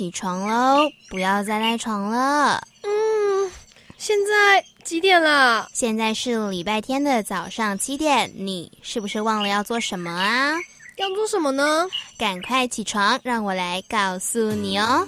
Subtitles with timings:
[0.00, 2.66] 起床喽，不要再赖床了。
[2.84, 3.52] 嗯，
[3.98, 5.68] 现在几点了？
[5.74, 10.54] 现在是礼拜天的早上七点，你是不是忘了要做什么啊？
[10.96, 11.86] 要做什么呢？
[12.16, 15.06] 赶快起床，让我来告诉你哦。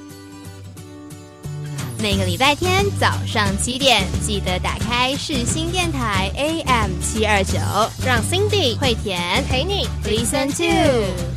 [1.99, 7.59] 每个礼拜天早上七点，记得打开世新电台 AM 七二九，
[8.05, 11.32] 让 Cindy 会田陪你 Listen to。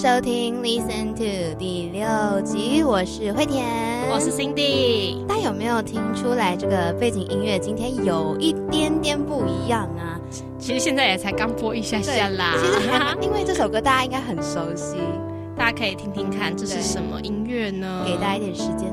[0.00, 3.66] 收听 Listen to 第六集，我是惠田，
[4.10, 5.26] 我是 Cindy。
[5.26, 10.18] 大家有没有听出来这个背景音乐今天有一点点不一样啊？
[10.58, 12.54] 其实现在也才刚播一下下啦。
[12.56, 12.88] 其实
[13.20, 14.96] 因为这首歌大家应该很熟悉，
[15.54, 18.02] 大家可以听听看这是什么音乐呢？
[18.06, 18.90] 给大家一点时间。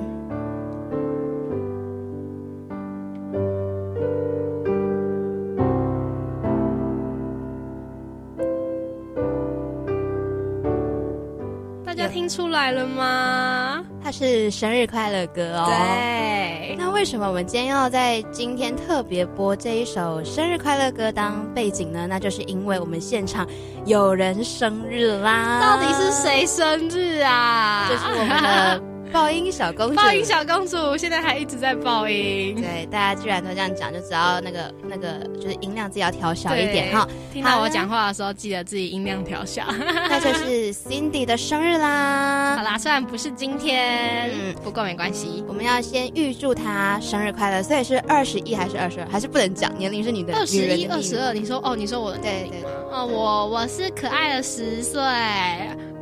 [12.28, 13.82] 听出来了吗？
[14.04, 15.66] 它是生日快乐歌哦。
[15.66, 16.76] 对。
[16.78, 22.06] 那为什么我们今天要在今天特别播这一首生日快乐歌当背景呢？
[22.06, 23.48] 那就是因为我们现场
[23.86, 25.62] 有人生日啦。
[25.62, 27.88] 到底是谁生日啊？
[27.90, 28.97] 就是我们的。
[29.12, 32.56] 爆音小公主，爆音小公主现在还一直在爆音。
[32.56, 37.08] 对，大家居然都这样讲，就只要那个那个，就是音量自己要调小一点哈。
[37.34, 39.64] 听到我讲话的时候，记得自己音量调小。
[40.10, 42.56] 那就是 Cindy 的生日啦。
[42.58, 45.44] 好啦，虽然不是今天，嗯，不过没关系。
[45.48, 47.64] 我们要先预祝她生日快乐。
[47.64, 49.08] 所以是二十一还是二十二？
[49.10, 50.36] 还是不能讲年龄是你的？
[50.36, 51.34] 二十一、二十二。
[51.34, 52.64] 你说哦，你说我的对对。
[52.92, 55.02] 哦，我我是可爱的十岁。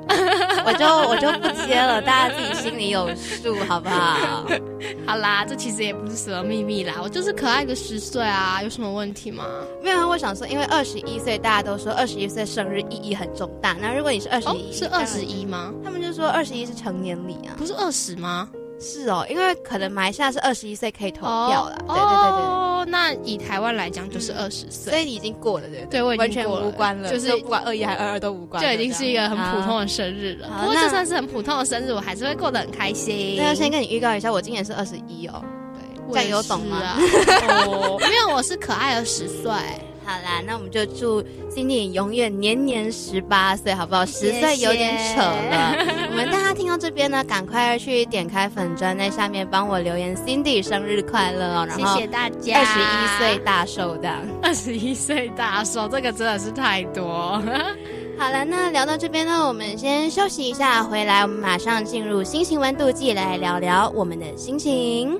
[0.65, 4.45] 我就我就不接了，大家自己心里有数，好不好？
[5.05, 9.45] 好啦，这其实也不是什么秘密啦，我就是可爱的十岁啊，有什么问题吗？
[9.83, 13.75] 没有，我想说，因为二十一岁，大家都说二十一岁生日意义很重大。
[13.81, 15.73] 那如果你是二十一，是二十一吗？
[15.83, 18.49] 他们就说二十一是成年礼啊，不是二十吗？
[18.79, 22.91] 是哦，因为可能马来西亚是二十一岁可以投票了，对对对对。
[22.91, 30.47] 那以台湾来讲就是二十岁，所以你已经过了，对对，我完全无关了，就是不管二一还是二二都无关，就已经是一个很普通的生日了。
[30.59, 33.37] 不过就算是很普通的生日，我还是会过得很开心。
[33.37, 35.43] 那先跟你预告一下，我今年是二十一哦，
[36.11, 36.95] 对，这样有懂吗？
[37.47, 39.51] 哦，因为我是可爱的十岁。
[40.05, 41.19] 好啦，那我们就祝
[41.55, 44.05] Cindy 永远年年十八岁，好不好？
[44.05, 45.73] 十岁有点扯了。
[46.11, 51.65] 我们大家听到这边呢，赶快去点开粉砖，在下面帮我留言 Cindy 生日快乐哦。
[51.65, 52.59] 然后谢谢大家。
[52.59, 57.41] 二十一岁大寿的，二十一岁大寿，这个真的是太多。
[58.19, 65.17] 好了，那聊到这边呢，我们先休息一下，回来我们马上进入心情温度计，来聊聊我们的心情。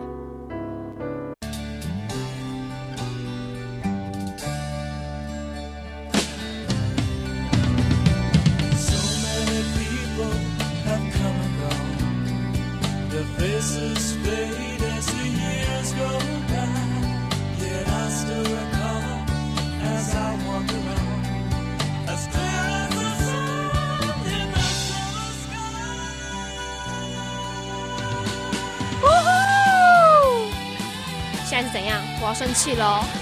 [32.34, 33.04] 生气喽！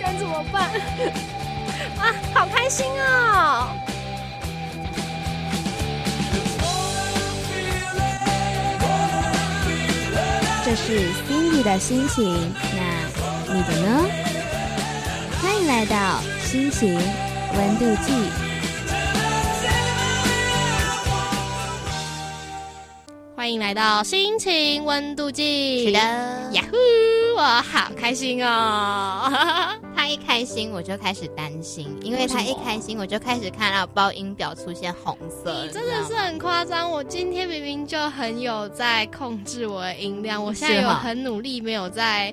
[0.00, 0.70] 该怎么办？
[1.98, 3.68] 啊，好开心哦！
[10.64, 14.06] 这是 Cindy 的心情，那你的呢？
[15.42, 16.94] 欢迎来到心情
[17.56, 18.30] 温度计。
[23.74, 25.86] 到心情温度计。
[25.86, 25.98] 是的，
[26.52, 26.76] 呀呼，
[27.36, 29.30] 我好开心哦！
[29.96, 35.66] 他一开心我就开始担心，因为他一开心我就开始看到报音表出现红色。
[35.68, 42.32] 真的是很夸张，我今天明明就很有在控制我的音量，我现在有很努力，没有在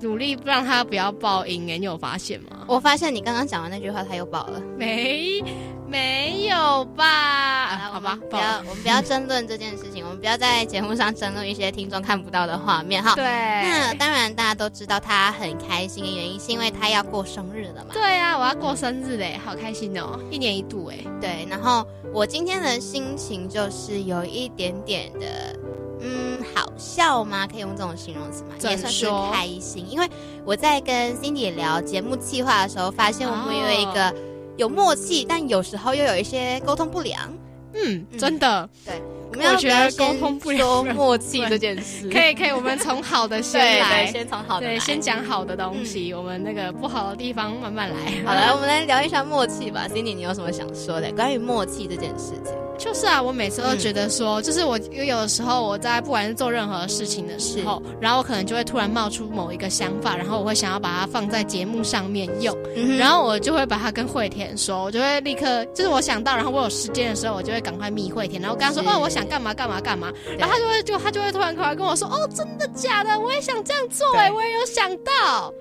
[0.00, 1.70] 努力不让他不要爆音。
[1.70, 2.64] 哎，你有发现吗？
[2.66, 4.60] 我发现你刚刚讲完那句话，他又爆了。
[4.76, 5.42] 没。
[5.86, 7.90] 没有吧？
[7.92, 13.14] 好吧，不要，我们不要争论这件事情，我们不要在节目上争论一些听众看不到的画面哈。
[13.14, 17.90] 对，那当然大家都知道他很开心的原因，是因为他要过生日了嘛。
[17.92, 20.98] 对啊，我要过生日嘞，好开心哦，一年一度哎。
[21.20, 25.56] 对，然后我今天的心情就是有一点点的，
[26.00, 27.46] 嗯，好笑吗？
[27.46, 28.54] 可以用这种形容词吗？
[28.62, 30.08] 也算是开心，因为
[30.44, 34.12] 我在跟 Cindy 聊节目计划的时候，发现我们有一个。
[34.56, 37.32] 有默契，但有时候又有一些沟通不良。
[37.74, 38.68] 嗯，真的。
[38.86, 39.02] 对，
[39.32, 47.96] 我觉得沟通不说默契这件事， 可以可以，我们从好的先来，先从好的，对，先讲好的东西，我们那个不好的地方慢慢来。
[48.24, 52.54] 好了，我们来聊一下默契吧，Cindy，你有什么想说的关于默契这件事情？
[52.76, 62.56] 就是啊，我每次都觉得说，就是我有有的时候我在不管是做任何事情的时候，然后我可能就会突然冒出某一个想法，然后我会想要把它放在节目上面用，
[62.98, 73.18] 然后我就会把它跟惠田说，我就会立刻就是我想到，然后我有时间的时候，我就会赶快密惠田，然后跟他说哦，我想干嘛干嘛干嘛，然后他就会就他就会突然过来跟我说哦，真的假的？
[73.18, 75.52] 我也想这样做哎，我也有想到。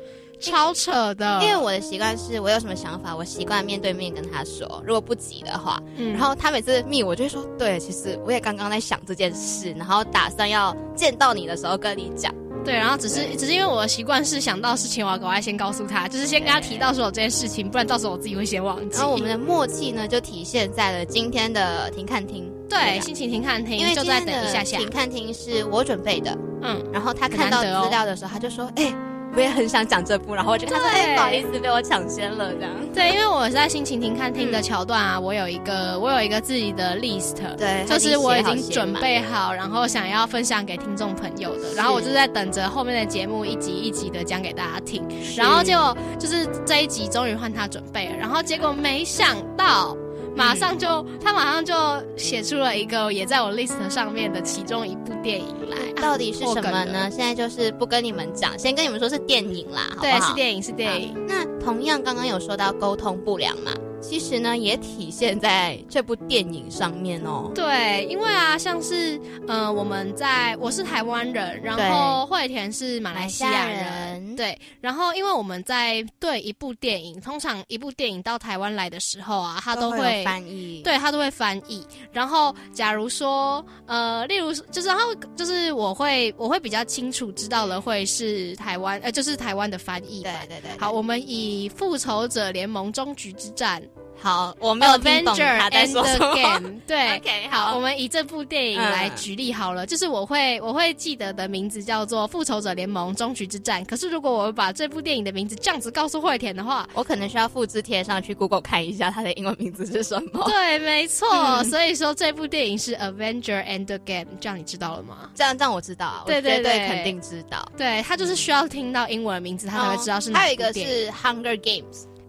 [0.44, 6.14] 超扯的，因为我的习惯是我有什么想法，我习惯面对面跟他说，如果不急的话，嗯。
[6.14, 18.98] 然后他每次密我就会说，对，其实我也刚刚在想这件事，然后打算要见到你的时候跟你讲，对，然后只是只是因为我的习惯是想到事情我要赶快先告诉他，就是先跟他提到说有这件事情，不然到时候我自己会先忘记。
[18.98, 24.78] 然后我们的默契呢，就体现在了今天的停看厅，对，心情停看厅，因为就在等一下下。
[24.78, 28.94] 停看厅是我准备的，嗯，然后他看到资料的时候，他就说，哎。
[29.36, 32.72] 我也很想讲这部，然后我就看说，哎，不好意思，被我抢先了，这样。
[32.94, 45.04] 对，因为我是在心情听看听的桥段啊，我有一个，我有一个自己的 list，对，就是我已经准备好，然后想要分享给听众朋友的，然后我就在等着后面的节目一集一集的讲给大家听，
[45.36, 49.98] 然后结果就是这一集终于换他准备了，然后结果没想到。
[50.36, 51.74] 马上就，他马上就
[52.18, 57.10] 写出了一个也在我 list 上面的其中一部电影来，到底是什么呢？
[57.12, 60.20] 现在就是不跟你们讲，先跟你们说是电影啦，好不好？
[60.20, 61.16] 对，是电影，是电影。
[61.28, 63.72] 那同样刚刚有说到沟通不良嘛？
[64.04, 67.50] 其实呢，也体现在这部电影上面哦。
[67.56, 74.60] 对，因为啊，像是呃，我们在我是台湾人，然后惠田是马来西亚人，对。
[74.82, 81.88] 然后，因为我们在对一部电影，通常一部电影到台湾来的时候啊，他都会翻译，对他都会翻译。
[82.12, 90.24] 然后，假如说呃，例如就是，然后就是我会我会比较清楚知道了会是台湾，呃，就是台湾的翻译。
[90.24, 90.78] 对对对。
[90.78, 93.82] 好，我们以《复仇者联盟：终局之战》。
[94.24, 96.34] 好，我没有听懂他在说什么。
[96.88, 103.84] 对，OK，好，我们以这部电影来举例好了，就是我会我会记得的名字叫做《复仇者联盟：终局之战》。
[103.86, 110.46] 可是如果我把这部电影的名字这样子告诉惠田的话，我可能需要复制贴上去 Google 看一下它的英文名字是什么。
[110.48, 111.28] 对，没错。
[111.70, 115.30] 所以说这部电影是《Avenger and the Game》，这样你知道了吗？
[115.36, 117.70] 这样这样我知道，对对对，肯定知道。
[117.78, 120.80] 对他就是需要听到英文名字，他才会知道是哪还有一个是
[121.12, 121.84] 《Hunger Games》。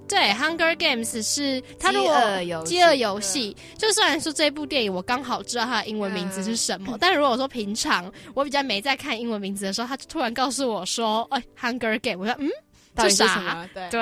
[0.08, 2.14] 对，《Hunger Games》是它如果
[2.64, 12.48] 饥饿游戏，就虽然说这部电影我刚好知道它的英文名字是什么，但如果说平常我比较没在看英文名字的时候，他就突然告诉我说：“哎，《Hunger Game》，我说嗯。”
[12.94, 13.68] 到底是什么？
[13.74, 14.00] 对对，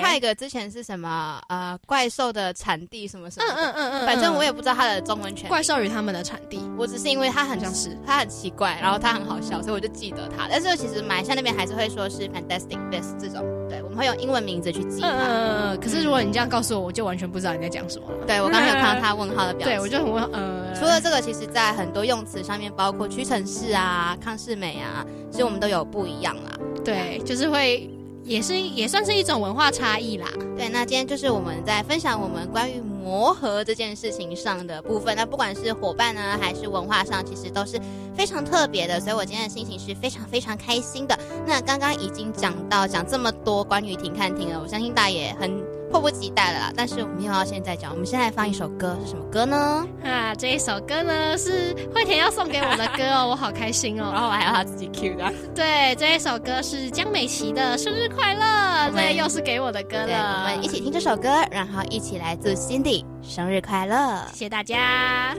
[0.00, 3.46] 还有一个之前是什么呃怪兽的产地什么什么？
[3.56, 5.48] 嗯嗯嗯嗯，反正我也不知道它的中文全。
[5.48, 10.46] 怪兽与他们的产地，我只是因为它很像是它很奇怪，然后它很好笑，所以我就记得它。
[10.50, 15.08] 但是其实马来西亚那边还是会说是 Fantastic Beasts 这种，对，我们会用英文名字去记它。
[15.08, 18.26] 嗯嗯可是如果你这样告诉我，我就完全不知道你在讲什么了。
[18.26, 20.74] 对我刚刚有看到他问号的表情，对我就很问呃。
[20.74, 26.50] 除了这个，其实在很多用词上面，包括屈臣氏啊、康士美啊，其实我们都有不一样啦。
[26.84, 27.88] 对，就是会。
[28.24, 30.28] 也是也算是一种文化差异啦。
[30.56, 35.14] 对，那今天就是我们在分享我们关于磨合这件事情上的部分。
[35.14, 37.78] 那不管是伙伴呢，还是文化上，其实都是
[38.16, 38.98] 非常特别的。
[38.98, 41.18] 所以我今天的心情是非常非常开心的。
[41.46, 45.62] 那刚刚已经讲到讲这么多关于停看停了，我相信大爷很。
[45.94, 46.72] 迫不及待了啦！
[46.76, 49.86] 但是我们又要现在讲，我们现在放一首歌是什么歌呢？
[50.02, 54.10] 啊，这一首歌呢是惠田要送给我的歌哦，我好开心哦。
[54.12, 55.32] 然后我还要他自己 Q 的。
[55.54, 60.40] 对，这一首歌是江美琪的《生日快乐》，对，又是给我的歌了。
[60.40, 65.36] 我们一起听这首歌，然后一起来祝 Cindy 生日快乐，谢谢大家。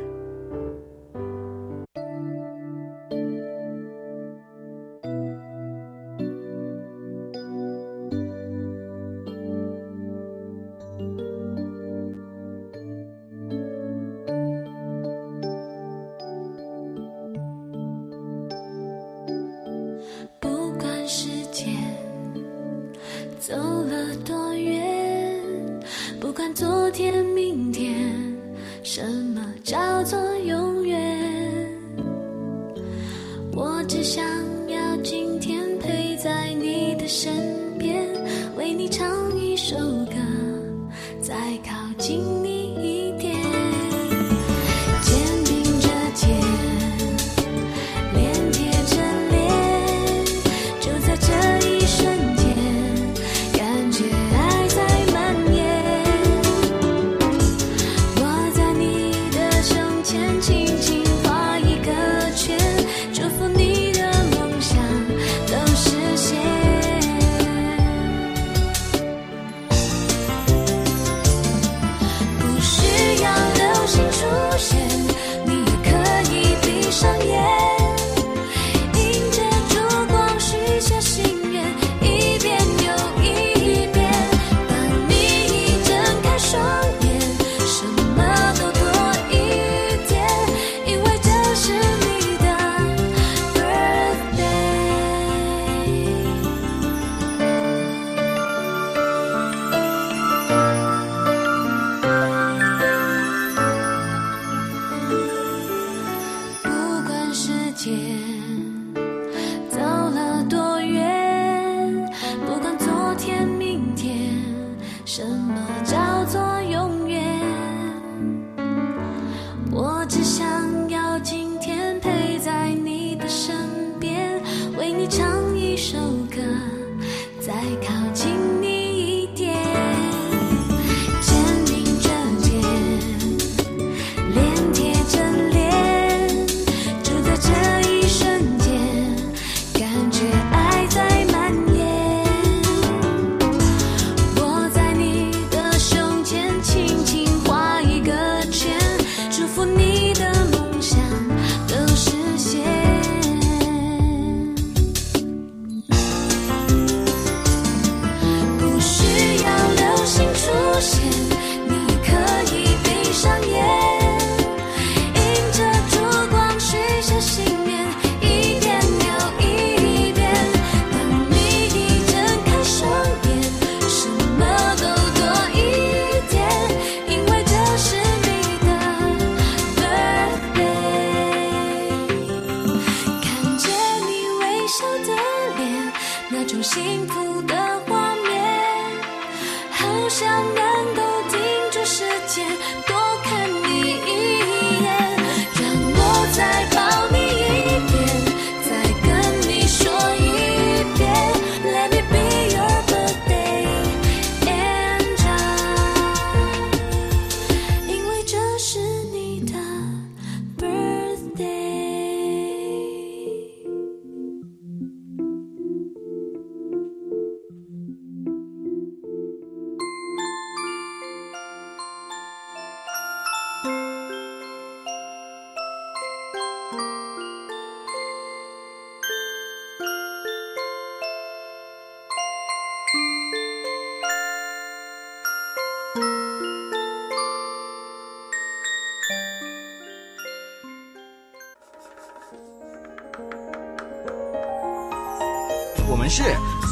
[246.10, 246.24] 是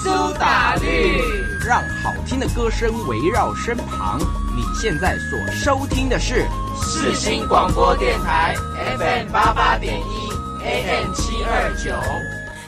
[0.04, 0.10] 苏
[0.40, 1.22] 打绿，
[1.66, 4.20] 让好听的歌声围绕身旁。
[4.56, 8.56] 你现在所收听的是四新广播电台
[8.98, 10.30] FM 八八点一
[10.64, 11.92] AM 七二九。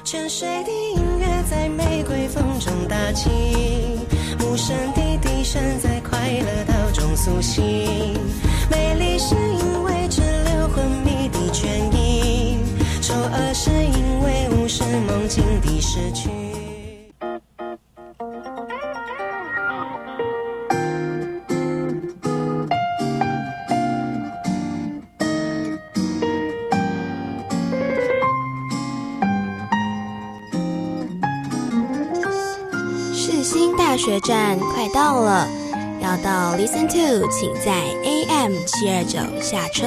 [0.04, 3.30] 泉水的音乐在玫瑰风中打起，
[4.42, 7.64] 无声的笛声在快乐岛中苏醒。
[8.70, 12.60] 美丽是因为只留昏迷的倦意，
[13.02, 16.30] 丑恶是因为无视梦境的失去。
[36.26, 37.72] 到 Listen to，请在
[38.04, 39.86] AM 七二九下车。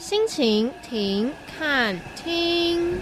[0.00, 2.98] 心情停看听。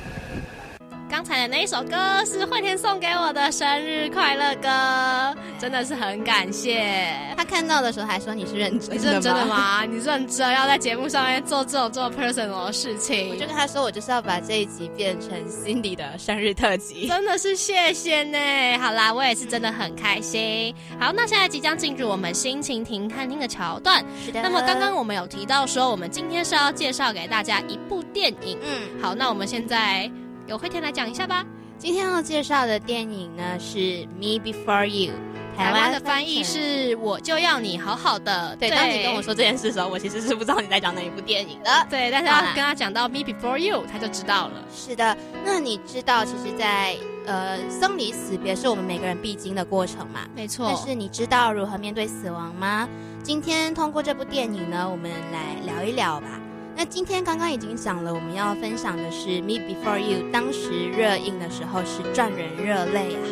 [1.08, 7.27] 刚才的那一首歌是惠田送给我的生日快乐歌，真的是很感谢。
[7.48, 9.84] 他看到的时候还说你是认真的，你认真的吗？
[9.84, 13.30] 你认真要在节目上面做这种做 personal 的事情？
[13.30, 17.08] 我就跟他说，我就是要把这一集变成 Cindy 的生日特辑。
[17.08, 18.78] 真的是谢谢呢。
[18.78, 20.74] 好啦，我也是真的很开心。
[21.00, 24.04] 好，那现在即将进入我们心情停看厅的桥段。
[24.24, 24.42] 是的。
[24.42, 28.58] 那么刚刚我们有提到说，我们今天是要介绍给大家一部电影。
[28.62, 29.00] 嗯。
[29.00, 30.10] 好，那我们现在。
[30.46, 31.44] 由惠田来讲一下吧。
[31.76, 33.78] 今天要介绍的电影呢是
[34.16, 35.12] 《Me Before You》，
[35.58, 38.56] 台湾的翻译是我就要你好好的。
[38.60, 41.86] 对，当你跟我说这件事的时候，我其实是不知道你在讲哪一部电影的。
[41.90, 44.64] 对，但是要跟他讲到《Me Before You》，他就知道了。
[44.72, 46.96] 是的，那你知道，其实，在
[47.26, 50.20] 呃，生离死别是我们每个人必经的过程嘛？
[50.34, 50.72] 没错。
[50.72, 52.88] 但是你知道如何面对死亡吗？
[53.24, 56.40] 今天通过这部电影呢，我们来聊一聊吧。
[56.76, 63.26] 那今天刚刚已经讲了，我们要分享的是《Me Before You》，当时热映的时候是赚人热泪啊。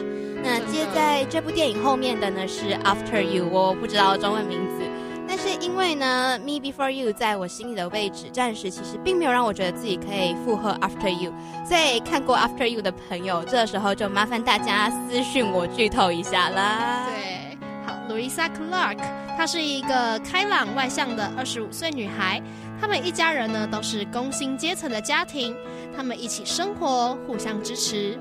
[0.46, 4.84] 那接在这部电影后面的呢是《After You》，我不知道中文名字。
[5.26, 11.34] 但是因为呢，Me Before You 在我心里的位置，暂时其实并没有让我觉得自己可以附和 After You。
[11.68, 17.08] 所以看过 After You 的朋友，这时候就麻烦大家私讯我剧透一下啦。
[17.08, 18.98] 对，好，Louisa Clark，
[19.36, 22.40] 她是一个开朗外向的二十五岁女孩。
[22.80, 25.56] 他们一家人呢都是工薪阶层的家庭，
[25.96, 28.16] 他们一起生活，互相支持。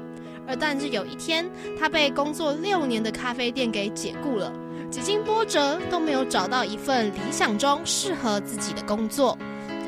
[0.48, 1.50] 而但是有一天，
[1.80, 4.52] 他被工作六年的咖啡店给解雇了。
[4.92, 9.38] 几经波折，都没有找到一份理想中适合自己的工作。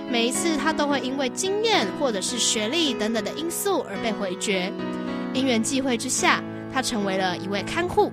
[0.10, 4.72] 每一次，他都会因为经验或者是学历等等的因素而被回绝。
[5.34, 8.12] 因缘际会之下，他成为了一位看护。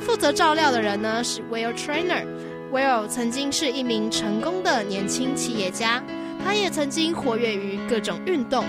[0.00, 2.26] 负责照料的人呢是 Will Trainer。
[2.72, 6.02] Will 曾经是一名成功的年轻企业家，
[6.44, 8.64] 他也曾经活跃于各种运动。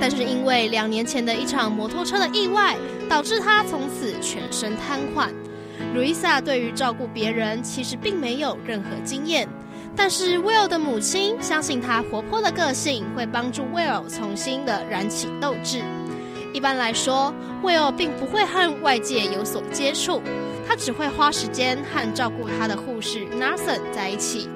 [0.00, 2.76] 但是因为两年前的一场摩托车的意外，
[3.08, 5.28] 导致他从此全身瘫痪。
[5.94, 9.48] 路易莎对于照顾别人其实并没有任何经验，
[9.96, 15.82] 但是 Will 的母亲相信他活泼的个性会帮助 Will 重新的燃起斗志。
[16.52, 20.20] 一般来说，Will 并不会和外界有所接触，
[20.66, 24.48] 他只会花时间和照顾他的护士 Nathan 在一起。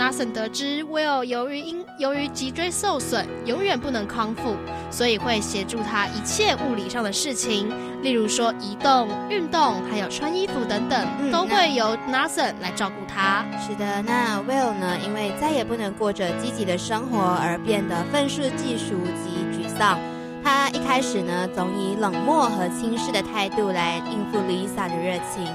[0.00, 4.56] Nathan 得知 Will 由于因由于脊椎受损，永远不能康复，
[4.90, 7.70] 所以会协助他一切物理上的事情，
[8.02, 13.44] 例如说移动、运动，还有穿衣服等等，都会由 Nathan 来照顾他。
[13.60, 14.96] 是的，那 Will 呢？
[15.04, 19.98] 因为再也不能过着积极的生活，而变得愤世嫉俗及沮丧。
[20.42, 25.46] 他一开始呢，总以冷漠和轻视的态度来应付 Lisa 的热情。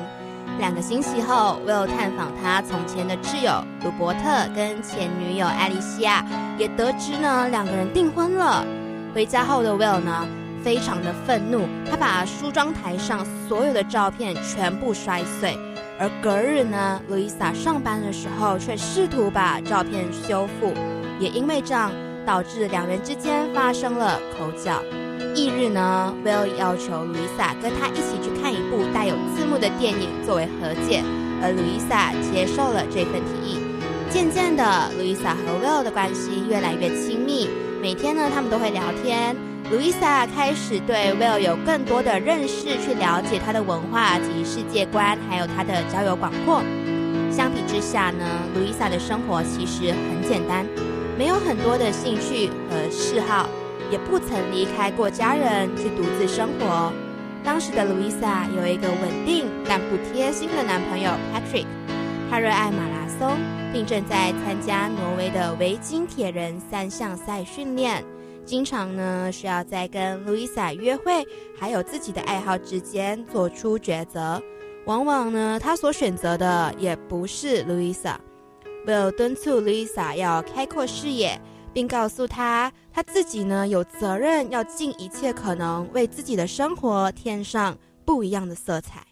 [0.58, 6.26] 两个星期后，Will 探访他从前的挚友鲁伯特跟前女友艾莉西亚，
[6.58, 8.66] 也得知呢两个人订婚了。
[9.14, 10.26] 回家后的 Will 呢，
[10.64, 15.58] 非常的愤怒，他把梳妆台上所有的照片全部摔碎。
[16.00, 20.74] 而隔日呢，Luisa 上班的时候却试图把照片修复，
[21.20, 21.92] 也因为这样
[22.26, 24.82] 导致两人之间发生了口角。
[25.36, 31.04] 翌日呢，Will 要求 Luisa 跟他一起去看一部带有字幕的电影作为和解，
[31.42, 33.60] 而 Luisa 接受了这份提议。
[34.10, 34.64] 渐渐的
[34.98, 37.50] ，Luisa 和 Will 的关系越来越亲密，
[37.82, 39.36] 每天呢，他们都会聊天。
[39.72, 46.62] Luisa 开始对 Will 有更多的认识，去了解他的文化及世界观，还有他的交友广阔。
[47.32, 48.26] 相比之下呢
[48.56, 50.66] ，Luisa 的生活其实很简单，
[51.18, 53.50] 没有很多的兴趣和嗜好。
[53.96, 56.92] 也不曾离开过家人去独自生活。
[57.46, 61.66] 当时的 Louisa 有一个稳定但不贴心的男朋友 Patrick，
[62.30, 63.38] 他热爱马拉松，
[63.72, 68.04] 并正在参加挪威的维京铁人三项赛训练，
[68.44, 71.26] 经常呢需要在跟 Louisa 约会
[71.58, 74.44] 还有自己的爱好之间做出抉择。
[74.84, 78.18] 往往呢他所选择的也不是 Louisa。
[78.86, 81.40] Will 敦促 Louisa 要开阔视野。
[81.76, 89.06] 并告诉他，他自己呢有责任要尽一切可能为自己的生活添上不一样的色彩。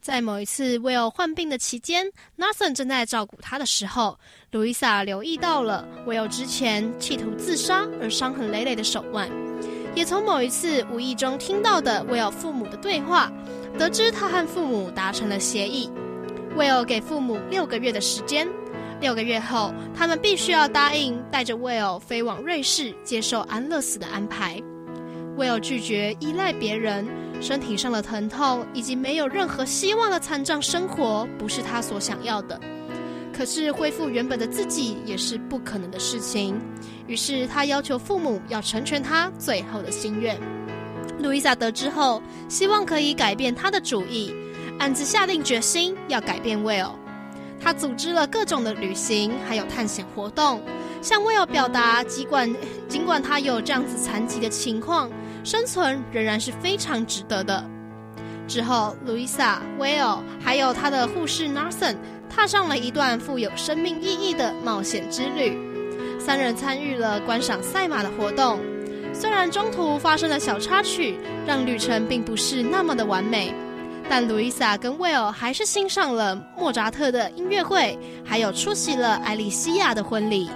[0.00, 2.06] 在某一次 Will 患病的期间
[2.36, 4.16] ，Nathan 正在照顾他的时候
[4.52, 9.28] ，Louisa 留意到了 Will 之前企图自杀而伤痕累累的手腕，
[9.96, 13.32] 也从某一次无意中听到的 Will 父母的对话，
[13.76, 15.90] 得知他和父母达成了协议
[16.56, 18.46] ，Will 给父母六个月的时间。
[19.00, 24.60] 六个月后，他们必须要答应带着 Will 飞往瑞士接受安乐死的安排。
[25.36, 27.06] Will 拒绝依赖别人，
[27.40, 32.60] 身体上的疼痛以及没有任何希望的残障生活不是他所想要的。
[33.32, 36.60] 可是恢复原本的自己也是不可能的事情。
[37.06, 40.36] 于是他要求父母要成全他最后的心愿。
[41.20, 44.34] 路易莎得知后，希望可以改变他的主意，
[44.80, 46.90] 暗自下定决心要改变 Will。
[47.60, 50.62] 他组织了各种的旅行，还有探险活动，
[51.02, 52.54] 向威尔表达，尽管
[52.88, 55.10] 尽管他有这样子残疾的情况，
[55.44, 57.64] 生存仍然是非常值得的。
[58.46, 61.96] 之后，Louisa、Will 还有他的护士 Narson
[62.30, 65.58] 踏上了一段富有生命意义的冒险之旅。
[66.18, 68.58] 三人参与了观赏赛马的活动，
[69.12, 73.54] 虽然中途发生了小插曲，让旅程并不是那么的完美。
[74.10, 80.50] 但路易莎跟 Will 还是欣赏了莫扎特的音乐会，还有出席了艾莉西亚的婚礼。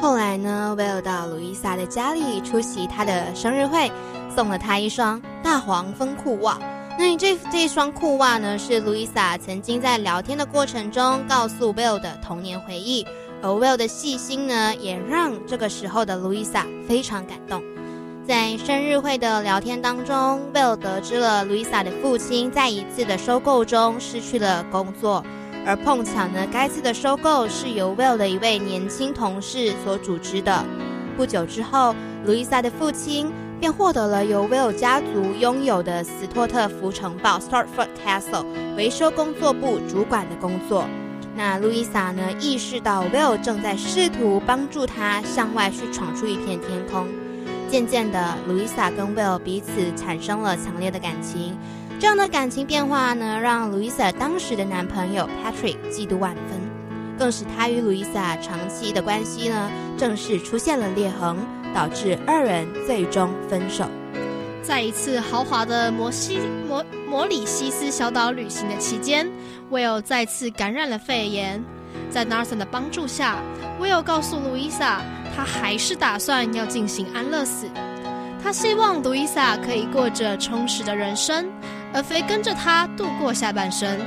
[0.00, 3.90] 后来呢，Will 到路易莎的家里出席她的生日会，
[4.34, 6.58] 送了她一双大黄蜂裤袜。
[6.98, 13.06] 那这这一双裤袜呢，是路易莎曾经在聊天的过程中告诉 Will 的童年回忆。
[13.42, 17.60] 而 Will 的细心呢，也让这个时候的路易莎非常感动。
[18.24, 25.24] 在生日会的聊天当中，Will 得知了 Louisa 的父亲在一次的收购中失去了工作，
[25.66, 30.64] 而碰巧呢，该次的收购是由 Will 的一位年轻同事所组织的。
[31.16, 40.86] 不久之后，路易莎的父亲便获得了由 Will 家族拥有的斯托特福城堡 （Starford Castle） 维修工作部主管的工作。
[41.34, 47.08] 那路易莎呢，意识到 Will 正在试图帮助他向外去闯出一片天空。
[47.72, 51.56] 渐渐的，路易莎跟 Will 彼此产生了强烈的感情。
[51.98, 56.60] 这样的感情变化呢，让路易莎当时的男朋友 Patrick 嫉妒万分，
[57.18, 61.34] 更使他与路易莎长期的关系呢，正式出现了裂痕，
[61.74, 63.88] 导致二人最终分手。
[64.62, 69.26] 在一次豪华的摩西摩摩里西斯小岛旅行的期间
[69.70, 71.64] ，Will 再次感染了肺炎。
[72.10, 73.38] 在 Nathan 的帮助下
[73.80, 75.00] ，Will 告诉路易莎，
[75.34, 77.66] 他还是打算要进行安乐死。
[78.42, 81.46] 他希望路易莎可以过着充实的人生。
[81.94, 84.00] 而非跟着他度过下半生。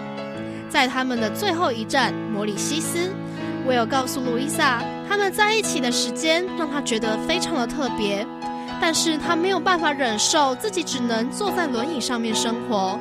[0.70, 3.12] 在他们的最后一站摩里西斯，
[3.68, 8.26] 威尔告诉路易莎，他们在一起的时间让他觉得非常的特别，
[8.82, 13.00] 但是他没有办法忍受自己只能坐在轮椅上面生活。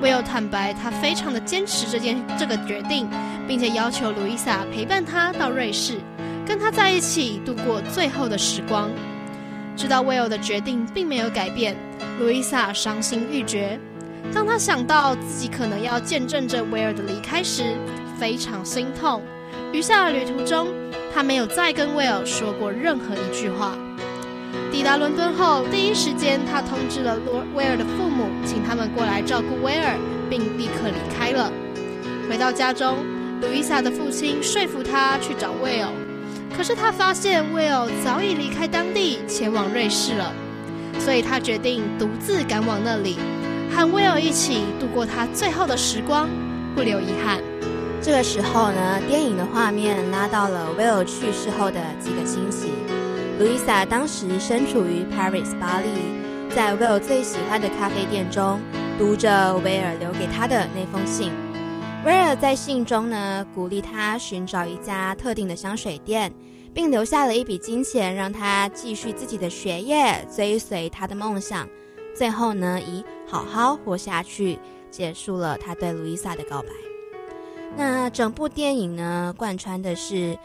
[0.00, 3.08] 威尔坦白，他非常的坚持这件这个决定，
[3.48, 5.98] 并且要求路易莎陪伴他到瑞士，
[6.46, 8.90] 跟他在一起度过最后的时光。
[9.76, 11.76] 知道威尔的决定并没有改变，
[12.20, 13.78] 路易莎伤心欲绝。
[14.32, 17.74] 当他想到自己可能要见证着威尔的离开时，
[18.18, 19.22] 非常心痛。
[19.72, 20.68] 余下的旅途中，
[21.14, 23.76] 他没有再跟威尔说过任何一句话。
[24.70, 29.96] 抵达伦敦后，第一时间他通知了罗威尔的父母，请他们过来照顾威尔，
[30.28, 31.50] 并立刻离开了。
[32.28, 32.98] 回到家中，
[33.40, 35.88] 路易莎的父亲说服他去找威尔，
[36.56, 40.32] 可是他发现威尔早已离开当地，前往瑞士了，
[40.98, 43.18] 所以他决定独自赶往那里。
[43.74, 46.28] 和威尔一起度过他最后的时光，
[46.74, 47.40] 不留遗憾。
[48.02, 52.72] 这个时候呢，电影的画面拉到了威尔去世后的几个星期。
[53.38, 58.60] 路易莎当时身处于 Paris 巴黎，在威尔最喜欢的咖啡店中，
[58.98, 61.32] 读着威尔留给他的那封信。
[62.04, 66.32] 威尔在信中呢，鼓励他寻找一家特定的香水店，
[66.74, 71.68] 并留下了一笔金钱，让他继续自己的学业，追随他的梦想。
[72.12, 74.58] 最后呢，以好好活下去
[74.90, 76.68] 结束了他对路易莎的告白。
[77.76, 80.36] 那整部电影呢，贯穿的是：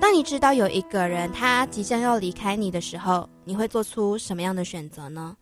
[0.00, 5.36] 当你知道有一个人他即将要离开你的时候，你会做出什么样的选择呢？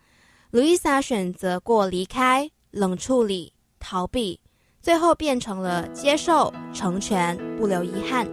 [0.50, 4.40] 路易莎选择过离开、冷处理、逃避，
[4.82, 8.26] 最后变成了接受、成全、不留遗憾。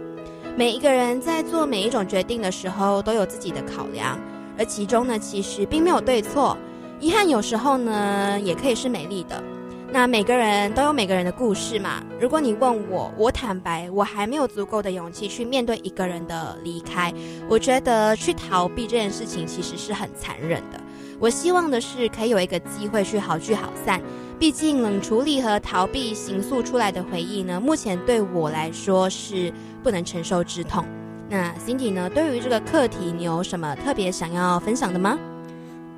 [0.56, 4.18] 每一个人在做每一种决定的时候，都有自己的考量，
[4.56, 6.56] 而其中呢，其实并没有对错。
[7.00, 9.42] 遗憾有时候呢，也可以是美丽的。
[9.90, 12.02] 那每个人都有每个人的故事嘛。
[12.18, 17.12] 如果你问我，我坦白，我还没有足够的勇气去面对一个人的离开。
[17.48, 20.80] 我觉得去逃避这件事情其实是很残忍的。
[21.18, 24.00] 我希望的是可以有一个机会去好聚好散。
[24.38, 29.52] 毕竟冷处理和逃避形塑出来的回忆呢，目前对我来说是
[29.82, 30.84] 不能承受之痛。
[31.28, 32.08] 那 Cindy 呢？
[32.08, 35.18] 对于这个课题，你有什么特别想要分享的吗？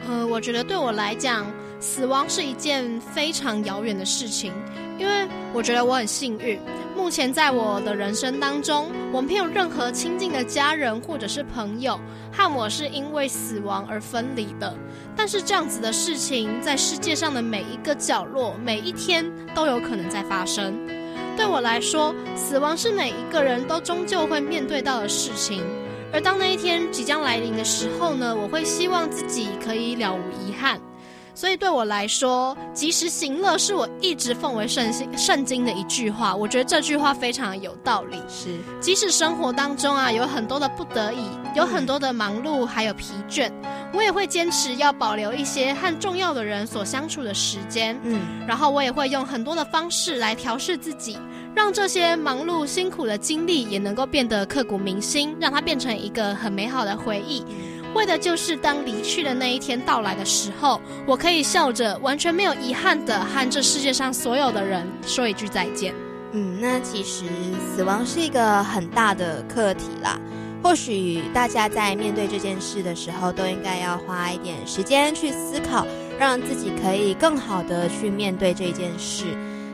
[0.08, 1.46] 呃，我觉得对我来讲，
[1.80, 4.52] 死亡是一件非常遥远的事情，
[4.98, 6.60] 因为我觉得我很幸运，
[6.94, 11.98] 目前在我的人生当中，我没有任何亲近的家人或者是朋友
[12.30, 14.76] 和我是因为死亡而分离的。
[15.16, 20.78] 但是这样子的事情，在世界上的每一个角落，每一天都有可能在发生。
[21.36, 25.64] 对我来说，死亡是每一个人都终究会面对到的事情。
[26.12, 30.78] 而当那一天即将来临的时候呢，我会希望自己可以了无遗憾。
[31.40, 36.36] 所以对我来说，及时行乐是我一直奉为圣经圣经的一句话。
[36.36, 38.18] 我觉得这句话非常有道理。
[38.28, 41.24] 是，即使生活当中啊有很多的不得已，
[41.56, 43.50] 有很多的忙碌，还有疲倦，
[43.94, 47.98] 我也会坚持要保留一些和重要的人所相处的时间。
[48.02, 51.16] 嗯，然后我也会用很多的方式来调试自己。
[51.52, 57.42] 让这些忙碌辛苦的经历也能够变得刻骨铭心，让它变成一个很美好的回忆。
[57.94, 65.94] 为的就是当离去的那一天到来的时候，我可以笑着完全没有遗憾的和这世界上所有的人说一句再见。
[66.32, 67.24] 嗯，那其实
[67.74, 70.18] 死亡是一个很大的课题啦。
[70.62, 75.86] 或许大家在面对这件事的时候，都应该要花一点时间去思考，
[76.18, 79.24] 让自己可以更好的去面对这件事。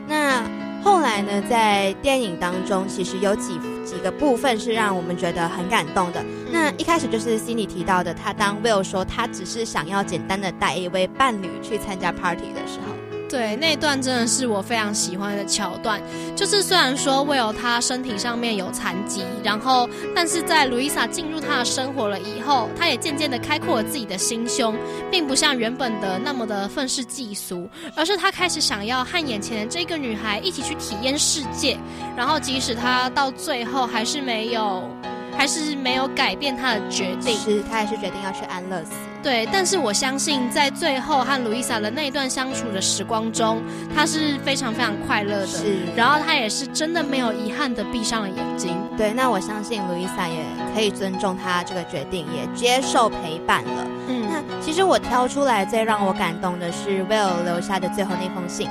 [0.07, 0.43] 那。
[0.83, 6.21] 后来呢，在电影当中，其实有几几个部分是让我们觉得很感动的。
[6.51, 12.93] 那一开始就是心里提到的，他当 Will 说他只是想要简单的带一位伴侣去参加 party 的时候，
[13.29, 16.01] 对，那段真的是我非常喜欢的桥段。
[16.35, 24.75] 就是虽然说 Will 他身体上面有残疾，然后但是在 Louisa 进入他的生活了以后，他也渐渐的开阔了自己的心胸，
[25.11, 31.77] 并不像原本的那么的愤世嫉俗，而是他开始想要和眼前的这个女孩一起去体验世界。
[32.15, 34.89] 然后即使他到最后还是没有，
[35.37, 38.91] 还是没有改变他的决定，是他还是决定要去安乐死。
[39.21, 43.61] 对，但是我相信，在最后和路易莎的那一段相处的时光中，
[43.93, 45.47] 他是非常非常快乐的。
[45.47, 48.77] 是，然后他也是真的没有遗憾的闭上了眼睛。
[48.97, 53.87] 对，那我相信路易莎也可以尊重他这个决定，也接受陪伴了。
[54.07, 58.69] 嗯，那其实我挑出来最让我感动的是 Will 留下的最后那封信。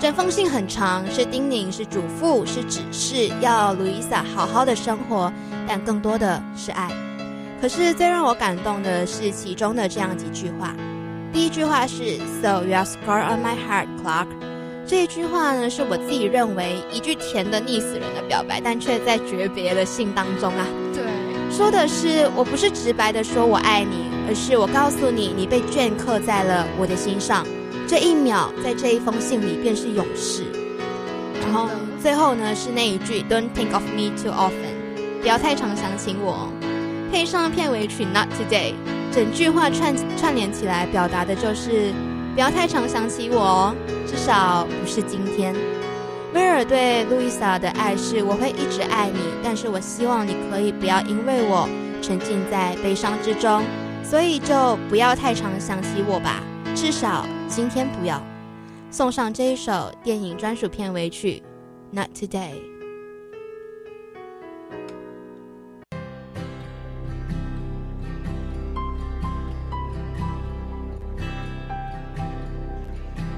[0.00, 5.32] 整封信很长，是叮咛，是嘱咐，是指示，要路易莎好好的生活，
[5.66, 6.90] 但更多的是爱。
[7.60, 10.74] 可是最让我感动的是其中的这样几句话。
[11.32, 14.26] 第一句话是 “So you are scar on my heart, Clark”。
[14.84, 20.66] 这一句话呢，是我自己认为一句甜的腻死人的表白，但却在诀别的信当中啊。
[20.92, 21.02] 对，
[21.56, 27.46] 说的是我不是直白的说我爱你，而是我告诉你，你被镌刻在了我的心上。
[27.86, 30.42] 这一秒，在这一封信里便是永世。
[31.40, 31.68] 然后
[32.00, 34.71] 最后呢，是那一句 “Don't think of me too often”，
[35.22, 36.52] 不要太常想起我。
[37.12, 38.72] 配上片尾曲《Not Today》，
[39.12, 41.92] 整句话串串联起来，表达的就是
[42.34, 43.72] 不要太常想起我，
[44.04, 45.54] 至少不是今天。
[46.34, 51.68] 威尔对路易莎的爱是我会一直爱你，但是我希望你可以不要因为我
[52.02, 53.62] 沉浸在悲伤之中，
[54.02, 56.42] 所以就不要太常想起我吧，
[56.74, 58.20] 至少今天不要。
[58.90, 61.42] 送上这一首电影专属片尾曲
[61.96, 62.54] 《Not Today》。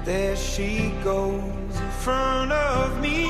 [0.04, 3.24] There she goes in front of me.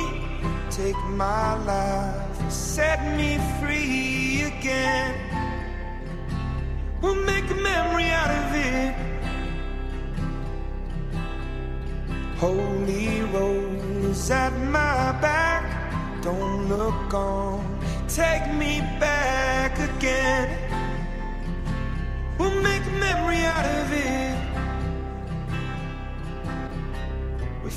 [0.71, 5.15] Take my life, set me free again.
[7.01, 8.95] We'll make a memory out of it.
[12.39, 16.23] Holy rose at my back.
[16.23, 17.63] Don't look on,
[18.09, 20.49] take me back again.
[22.37, 24.24] We'll make a memory out of it.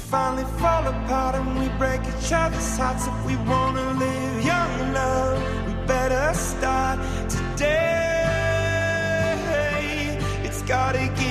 [0.09, 3.07] Finally fall apart and we break each other's hearts.
[3.07, 8.27] If we wanna live young love, we better start today.
[10.45, 11.26] It's gotta get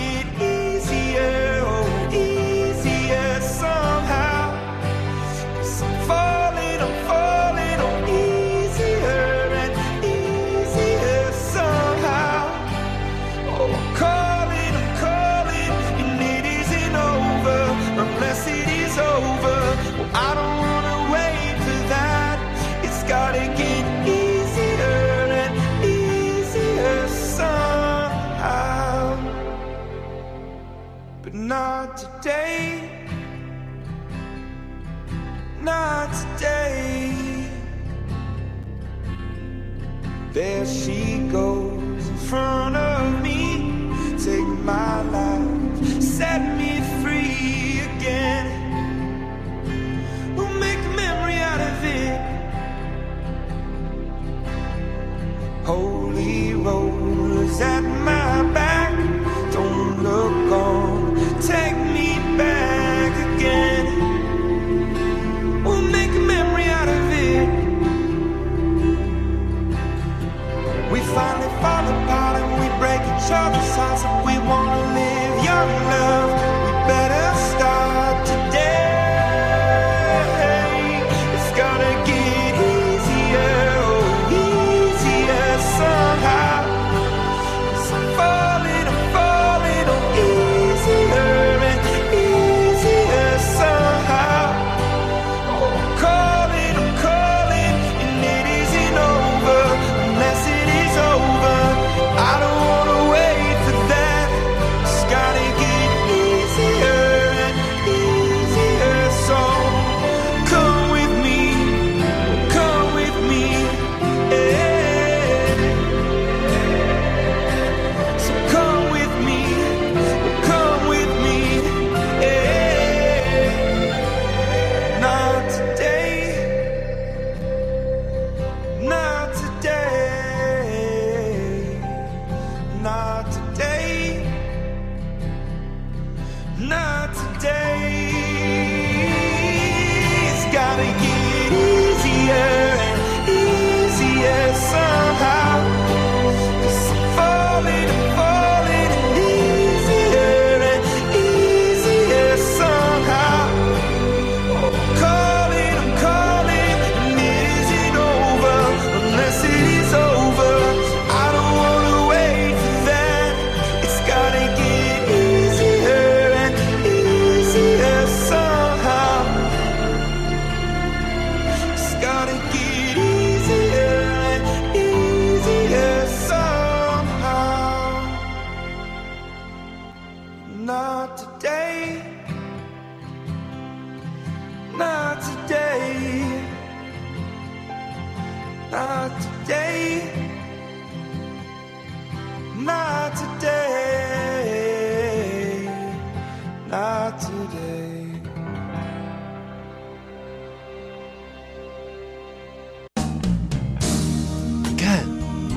[40.36, 42.85] There she goes in front of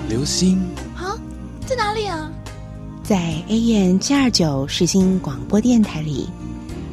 [0.10, 0.60] 流星
[0.96, 1.16] 啊，
[1.68, 2.32] 在哪里啊？
[3.04, 6.28] 在 AM 七二九世新广播电台里，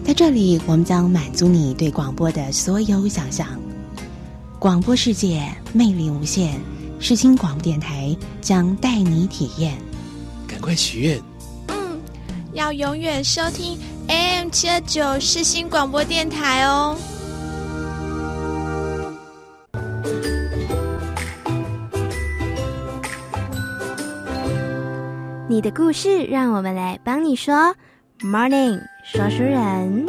[0.04, 3.48] 在这里我们将满足你对广播的所有想象。
[4.58, 6.60] 广播世界魅力无限，
[6.98, 9.78] 世新广播电台将带你体验。
[10.46, 11.22] 赶快许愿！
[11.68, 11.98] 嗯，
[12.52, 16.94] 要永远收听 AM 七二九世新广播电台哦。
[25.56, 27.74] 你的故事，让我们来帮你说。
[28.20, 30.04] Morning，说书人，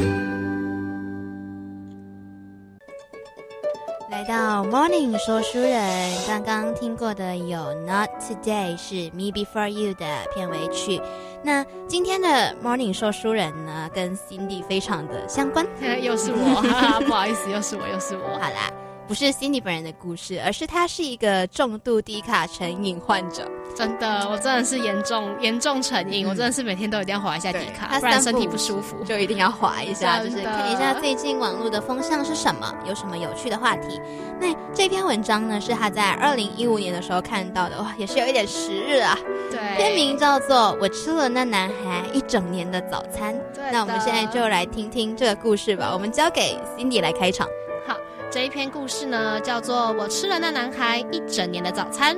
[4.11, 10.05] 来到 Morning 说书人，刚刚听过的有 Not Today 是 Me Before You 的
[10.35, 11.01] 片尾曲。
[11.41, 15.65] 那今天的 Morning 说书人呢，跟 Cindy 非常的相关。
[16.03, 18.37] 又是我，不好意思，又是我，又是我。
[18.37, 18.69] 好啦。
[19.07, 23.49] 不是 Cindy 本人的故事，而是他是一个重度低卡成瘾患者。
[23.73, 34.01] 真的，我真的是严重严重成瘾，我真的是每天都一定要划一下低卡，不然身体不舒服，就一定要划一下， 就是看一下最近网络的风向是什么，有什么有趣的话题。
[34.41, 39.17] 那这篇文章呢，是他在二零一五年的时候看到的，哇，也是有一点时日啊。
[39.49, 43.33] 对，片名叫做《我吃了那男孩一整年的早餐》。
[43.71, 45.91] 那我们现在就来听听这个故事吧。
[45.93, 47.47] 我们交给 Cindy 来开场。
[48.29, 52.15] 这一篇故事呢，叫做《我吃了那男孩一整年的早餐》。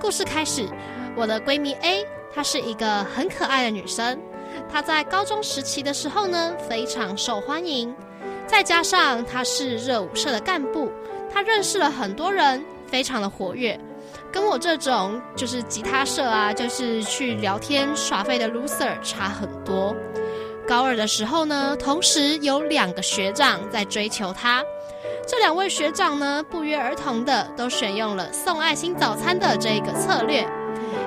[0.00, 0.68] 故事开始，
[1.16, 2.04] 我的闺蜜 A，
[2.34, 4.20] 她是一个很可爱的女生。
[4.68, 7.94] 她在高中时期的时候呢，非常受欢迎。
[8.44, 10.90] 再加上她是热舞社的干部，
[11.32, 13.78] 她认识了很多人，非常的活跃。
[14.32, 19.94] 跟我这种就是吉他社啊，就是去聊天耍废的 loser 差很多。
[20.66, 24.62] 高二的时候呢，同时有两个学长在追求她。
[25.26, 30.46] 这两位学长呢，不约而同的都选用了送爱心早餐的这一个策略。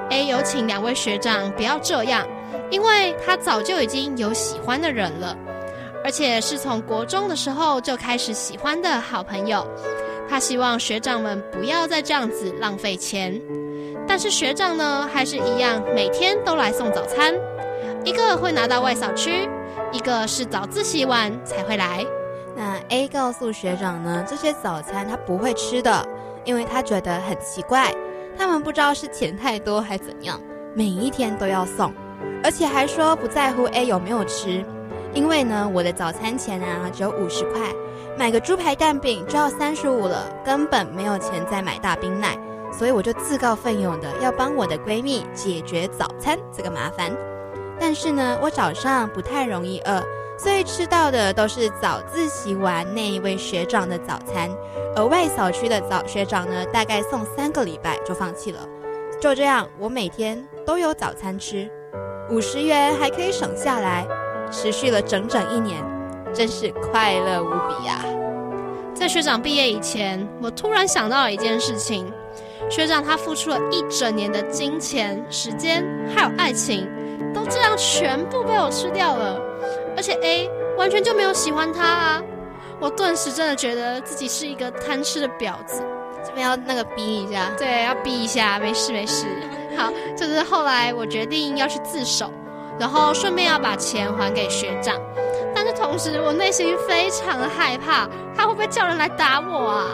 [0.10, 2.28] A 有请两位学长不要这样，
[2.70, 5.34] 因为他早就已经有喜欢的人了，
[6.04, 9.66] 而且是从国中的时候就开始喜欢的好朋友。
[10.28, 13.42] 他希望学长们不要再这样子浪费钱，
[14.06, 17.34] 但是学长呢，还是一样每天都来送早餐，
[18.04, 19.48] 一个会拿到外扫区，
[19.94, 22.06] 一个是早自习完才会来。
[22.60, 26.06] 那 A 告诉学长呢，这些早餐他不会吃的，
[26.44, 27.90] 因为他觉得很奇怪，
[28.38, 30.38] 他们不知道是钱太多还怎样，
[30.76, 31.94] 每一天都要送，
[32.44, 34.62] 而且还说不在乎 A 有没有吃，
[35.14, 37.62] 因为呢，我的早餐钱啊只有五十块，
[38.18, 42.38] 买个猪排蛋饼就要三十五了，根本没有钱再买大冰奶，
[42.78, 47.10] 所以我就自告奋勇的要帮我的闺蜜解决早餐这个麻烦，
[47.80, 50.04] 但是呢，我早上不太容易饿。
[50.42, 54.50] 所以吃到的都是早自习完那一位学长的早餐，
[54.96, 58.60] 而外小区的早学长呢，大概送三个礼拜就放弃了。
[59.20, 61.70] 就这样，我每天都有早餐吃，
[62.30, 64.08] 五十元还可以省下来，
[64.50, 65.84] 持续了整整一年，
[66.34, 68.06] 真是快乐无比呀！
[68.94, 72.10] 在学长毕业以前，我突然想到了一件事情：
[72.70, 75.86] 学长他付出了一整年的金钱、时间
[76.16, 76.88] 还有爱情，
[77.34, 79.49] 都这样全部被我吃掉了。
[80.00, 82.24] 而且 A 完全就没有喜欢他啊！
[82.80, 85.84] 我顿时真的觉得自己是一个贪吃的婊子。
[86.24, 89.26] 这边要那个逼一下，对，要逼一下，没事没事。
[89.78, 92.32] 好，就是后来我决定要去自首，
[92.80, 94.96] 然后顺便要把钱还给学长。
[95.54, 99.88] 但是同时，我内心非常的害怕，他会不会叫人来打我啊？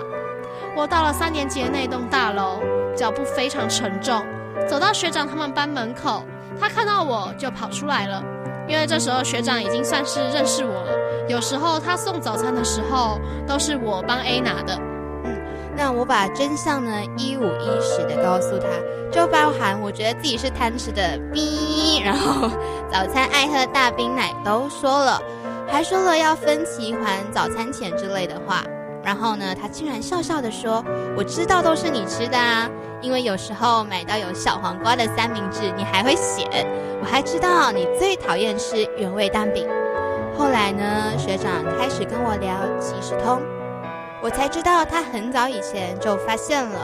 [0.76, 2.62] 我到了三年级的那栋大楼，
[2.95, 4.24] 脚步非常沉重，
[4.70, 6.24] 走到学长他们班门口，
[6.62, 8.24] 他看到我就跑出来了。
[8.68, 10.91] 因为这时候学长已经算是认识我了，
[11.28, 14.78] 有时候他送早餐的时候都是我帮 A 拿的。
[15.24, 15.38] 嗯，
[15.76, 18.68] 那我把真相呢一五一十的告诉他，
[19.11, 22.49] 就包含我觉得自己是贪吃的 B，然后
[22.91, 25.22] 早餐爱喝大冰奶都说了，
[25.68, 28.63] 还说了要分期还早餐钱之类的话。
[29.06, 30.84] 然后呢，他竟然笑笑的说
[31.16, 32.68] ：“我知道都是你吃的啊。”
[33.01, 36.47] 因为有时候买到有小黄瓜的三明治，你还会写。
[36.99, 39.68] 我还知道你最讨厌吃原味蛋饼。
[40.36, 43.39] 后来呢，学长开始跟我聊即时通，
[44.24, 46.80] 我才知道他很早以前就发现了。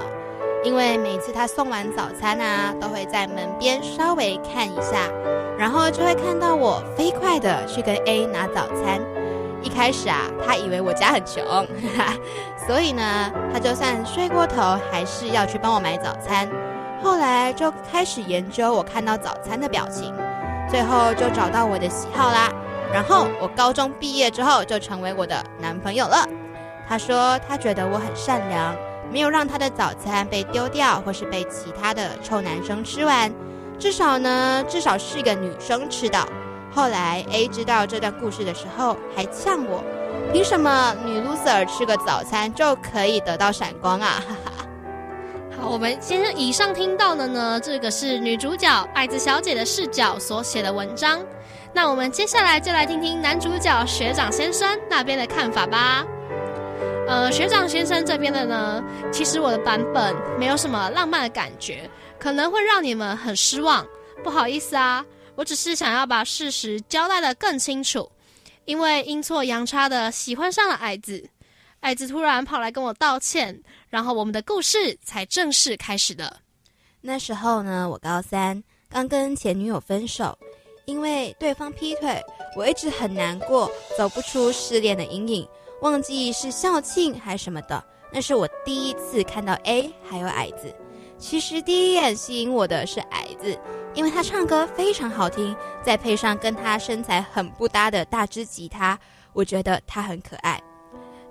[0.63, 5.09] 因为每次他送完早餐啊，都会在门边稍微看一下，
[5.57, 9.01] 然后就会看到我飞快的去跟 A 拿早餐。
[9.61, 11.43] 一开始啊，他以为我家很穷，
[12.67, 16.49] 所以呢，他就算睡过头，还是要去帮我买早餐。
[17.03, 20.13] 后来就开始研究我看到早餐的表情，
[20.69, 22.51] 最后就找到我的喜好啦。
[22.93, 26.27] 然后我高中毕业之后就成为我的男朋友了。
[26.87, 28.75] 他说他觉得我很善良，
[29.11, 33.31] 没有让他的早餐被丢掉，或是被其他的臭男生吃完。
[33.79, 36.19] 至少呢，至少是一个女生吃的。
[36.73, 39.83] 后来 A 知道这段故事的时候，还呛我：
[40.31, 44.23] 凭什么女 loser 吃个早餐就可以得到闪光啊？
[44.27, 44.65] 哈哈。
[45.59, 51.19] 好，我们先生以上听到的呢，这个是女主角艾子小姐的视角所写的文章。
[51.73, 56.05] 那我们接下来就来听听男主角学长先生那边的看法吧。
[57.07, 63.85] 呃，学长先生这边的呢，其实我的版本没有什么浪漫的感觉，可能会让你们很失望，
[64.23, 65.05] 不好意思啊。
[65.35, 68.11] 我只是想要把事实交代的更清楚，
[68.65, 71.29] 因为阴错阳差的喜欢上了矮子。
[71.81, 73.59] 矮子突然跑来跟我道歉，
[73.89, 76.37] 然后我们的故事才正式开始的。
[77.01, 80.37] 那时候呢，我高三，刚跟前女友分手，
[80.85, 82.21] 因为对方劈腿，
[82.55, 85.47] 我一直很难过，走不出失恋的阴影，
[85.81, 87.83] 忘记是校庆还是什么的。
[88.13, 90.71] 那是我第一次看到 A 还有矮子。
[91.17, 93.57] 其实第一眼吸引我的是矮子，
[93.93, 98.97] 因为他唱歌非常好听，再配上跟他身材很不搭的大支吉他，
[99.33, 100.61] 我觉得他很可爱。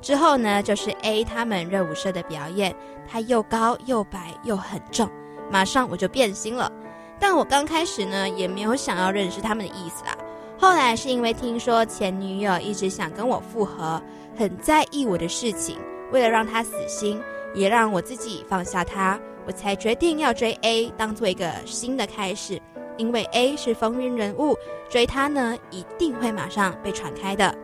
[0.00, 2.74] 之后呢，就是 A 他们热舞社的表演，
[3.06, 5.08] 他又高又白又很重，
[5.50, 6.70] 马上我就变心了。
[7.18, 10.16] 但我刚开始呢，也没有想要认识他们的意思啦。
[10.58, 14.00] 后来是因为听说前女友一直想跟我复合，
[14.36, 15.78] 很在意我的事情，
[16.12, 17.20] 为了让他死心，
[17.54, 22.60] 也让我自己放下他，我才决定要追 A，当做一个新的开始。
[22.96, 24.54] 因为 A 是风云人物，
[24.90, 27.54] 追他呢，一定会马上被传开的。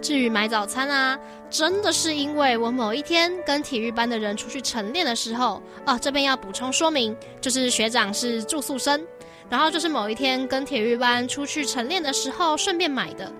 [0.00, 1.18] 至于买早餐啊，
[1.50, 9.04] 真的是因为我某一天跟体育班的人出去晨练的时候，哦，这边要补充说明，就是学长是住宿生，
[9.48, 13.30] 然后就是某一天跟体育班出去晨练的时候顺便买的，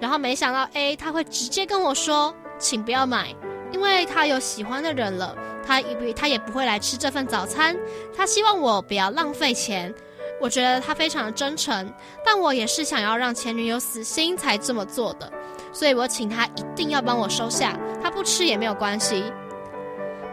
[0.00, 3.34] 然后没想到 A 他会直接跟我说，请不要买，
[3.72, 5.34] 因为他有喜欢的人了，
[5.66, 7.76] 他也他也不会来吃这份早餐，
[8.16, 9.94] 他希望我不要浪费钱。
[10.40, 11.92] 我觉得他非常的真诚，
[12.24, 15.32] 但我也是想要让前女友死心才这么做的。
[15.72, 19.24] 所以我请他一定要帮我收下，他不吃也没有关系。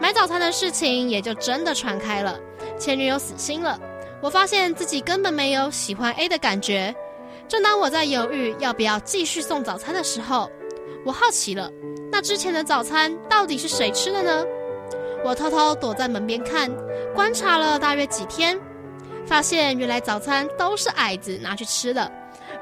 [0.00, 2.38] 买早餐的事情也就真的传开了，
[2.78, 3.78] 前女友死心了。
[4.20, 6.94] 我发现自己根本没有喜欢 A 的感觉。
[7.46, 10.50] 正当我在犹豫要不要继续送早餐的时候，
[11.04, 11.70] 我好奇了，
[12.10, 14.44] 那之前的早餐到底是谁吃的呢？
[15.24, 16.70] 我偷偷躲在门边看，
[17.14, 18.58] 观察了大约几天，
[19.26, 22.10] 发现原来早餐都是矮子拿去吃的，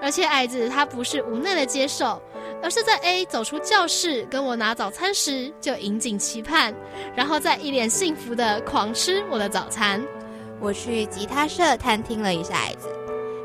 [0.03, 2.21] 而且矮子他不是无奈的接受。
[2.61, 6.75] 而是在 A 走出教室跟我拿早餐时，就引颈期盼，
[7.15, 10.05] 然后再一脸幸福的狂吃我的早餐。
[10.59, 12.89] 我去吉他社探听了一下矮子，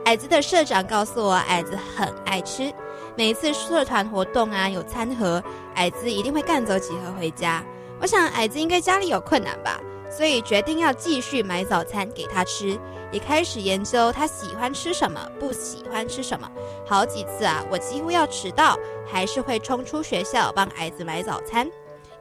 [0.05, 2.73] 矮子的社长告诉我，矮子很爱吃，
[3.15, 5.43] 每一次社团活动啊有餐盒，
[5.75, 7.63] 矮子一定会干走几盒回家。
[8.03, 9.79] 我想矮子应该家里有困难吧，
[10.11, 12.77] 所以决定要继续买早餐给他吃。
[13.13, 16.45] 也开始研究他喜欢吃什么，不喜欢吃什么。
[16.85, 18.77] 好几次啊，我几乎要迟到，
[19.09, 21.65] 还是会冲出学校帮矮子买早餐，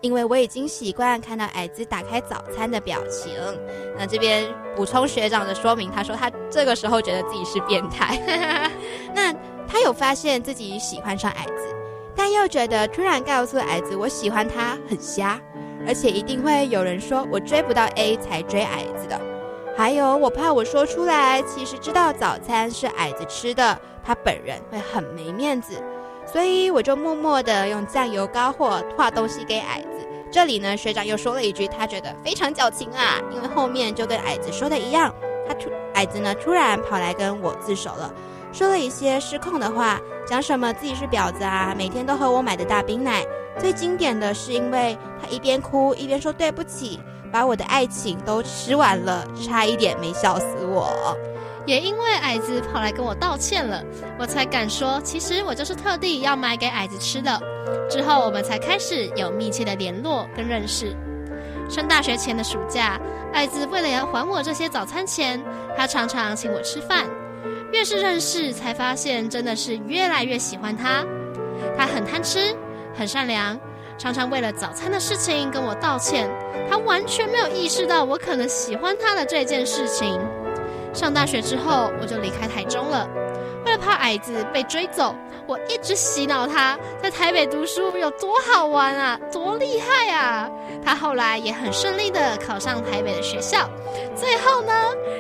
[0.01, 3.35] 因为我已经习惯看到矮子打开早餐的表情。
[3.99, 8.71] 那这边补充学长的说明，他说他这个时候觉得自己是变态。
[9.13, 9.33] 那
[9.67, 11.75] 他有发现自己喜欢上矮子，
[12.15, 15.41] 但又觉得突然告诉矮子我喜欢他很瞎，
[15.87, 19.21] 而且一定会有人说我追不到 A 才追矮子的。
[19.77, 25.83] 还有，我怕我说出来，其实知道早餐是矮子吃的，他本人会很没面子，
[26.27, 29.89] 所以我就默默的用酱油膏或画东西给矮子。
[30.31, 35.15] 这里呢，学长又说了一句，他觉得非常矫情啊，因为后面就跟矮子说的一样，
[35.49, 38.13] 他突矮子呢突然跑来跟我自首了，
[38.53, 43.25] 说了一些失控的话，讲什么自己是婊子啊，每天都喝我买的大冰奶。
[43.59, 47.01] 最经典的是，因为他一边哭一边说对不起。
[47.33, 51.17] 把我的爱情都吃完了，差一点没笑死我。
[51.65, 53.83] 也因为矮子跑来跟我道歉了，
[54.19, 57.41] 我才敢说，其实我就是特地要买给矮子吃的。
[57.89, 60.95] 之后我们才开始有密切的联络跟认识。
[61.71, 63.01] 上大学前的暑假，
[63.33, 65.43] 矮子为了要还我这些早餐钱，
[65.75, 67.07] 他常常请我吃饭。
[67.73, 71.03] 越是认识，才发现真的是越来越喜欢他。
[71.79, 72.55] 他很贪吃，
[72.95, 73.59] 很善良。
[73.99, 76.29] 常常为了早餐的事情跟我道歉，
[76.69, 80.19] 他完全没有意识到我可能喜欢他的这件事情。
[80.93, 83.09] 上大学之后，我就离开台中了。
[83.65, 85.15] 为了怕矮子被追走，
[85.47, 90.51] 我一直洗脑他在台北读书有多好玩啊，多厉害啊！
[90.85, 93.71] 他后来也很顺利的考上台北的学校，
[94.17, 94.73] 最后呢，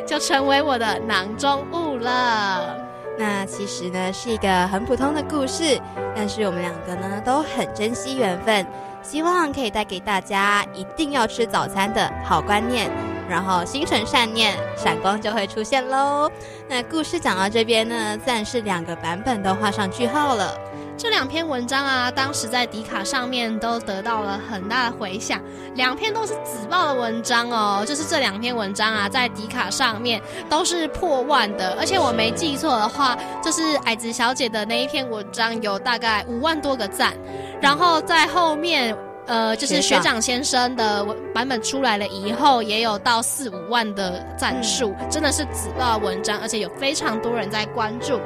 [0.04, 2.81] 就成为我的囊中物了。
[3.22, 5.80] 那其实呢，是一个很普通的故事，
[6.12, 8.66] 但是我们两个呢，都很珍惜缘分，
[9.00, 12.90] 希望可以带给大家一定要吃早餐的好观念。
[13.30, 16.28] 然后心存善念，闪光就会出现喽。
[16.68, 20.58] 那故事讲到这边呢，自然是两个版本都画上句号了。
[20.96, 25.40] 这两篇文章啊，当时在迪卡上面都得到了很大的回响，
[25.74, 27.84] 两篇都是紫报的文章哦。
[27.84, 37.14] 就是这两篇文章啊，在迪卡上面都是破万的，而且我没记错的话，就是矮子小姐的那一篇文章有大概五万多个赞，
[37.60, 38.96] 然后在后面。
[39.26, 48.20] 呃，就是学长先生的版本出来了以后，也有到四五万的赞数，真的是紫爆文章，而且有非常多人在关注。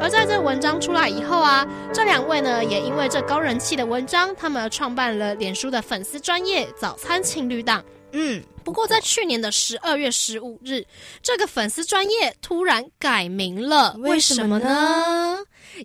[0.00, 7.84] 而在这文章出来以后啊，这两位呢，也因为这高人气的文章，他们创办了脸书的粉丝专业早餐情侣档。
[8.12, 10.82] 嗯，不过在去年的十二月十五日，
[11.20, 15.36] 这个粉丝专业突然改名了，为什么呢？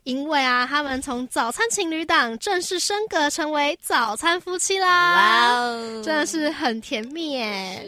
[0.04, 5.16] 因为啊，他们从早餐情侣档正式升格成为早餐夫妻啦！
[5.16, 7.88] 哇哦，真的是很甜蜜耶！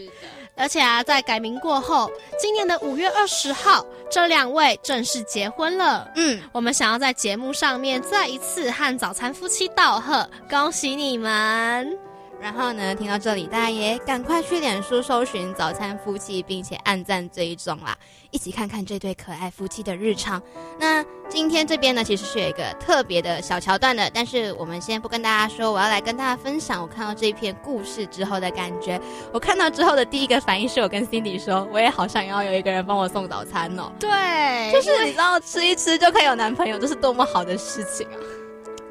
[0.58, 6.10] 而且啊，在改名过后，今年的五月二十号，这两位正式结婚了。
[6.16, 11.98] 嗯，我们想要在节目上面再一次和早餐夫妻道贺，恭喜你们！
[12.40, 17.98] 然后呢，听到这里，大家也赶快去脸书搜寻“早餐夫妻”，并且按赞追踪啦，
[18.30, 20.42] 一起看看这对可爱夫妻的日常。
[20.80, 29.02] 那今天这边呢，其实是有一个特别的小桥段的，但是我们先不跟大家说，我要来跟大家分享我看到这篇故事之后的感觉。
[29.34, 33.92] 我看到之后的第一个反应是我跟 Cindy 说，我也好想要有一个人帮我送早餐哦。
[34.00, 38.18] 对，就是你知道，吃一吃就可以有男朋友，这是多么好的事情啊！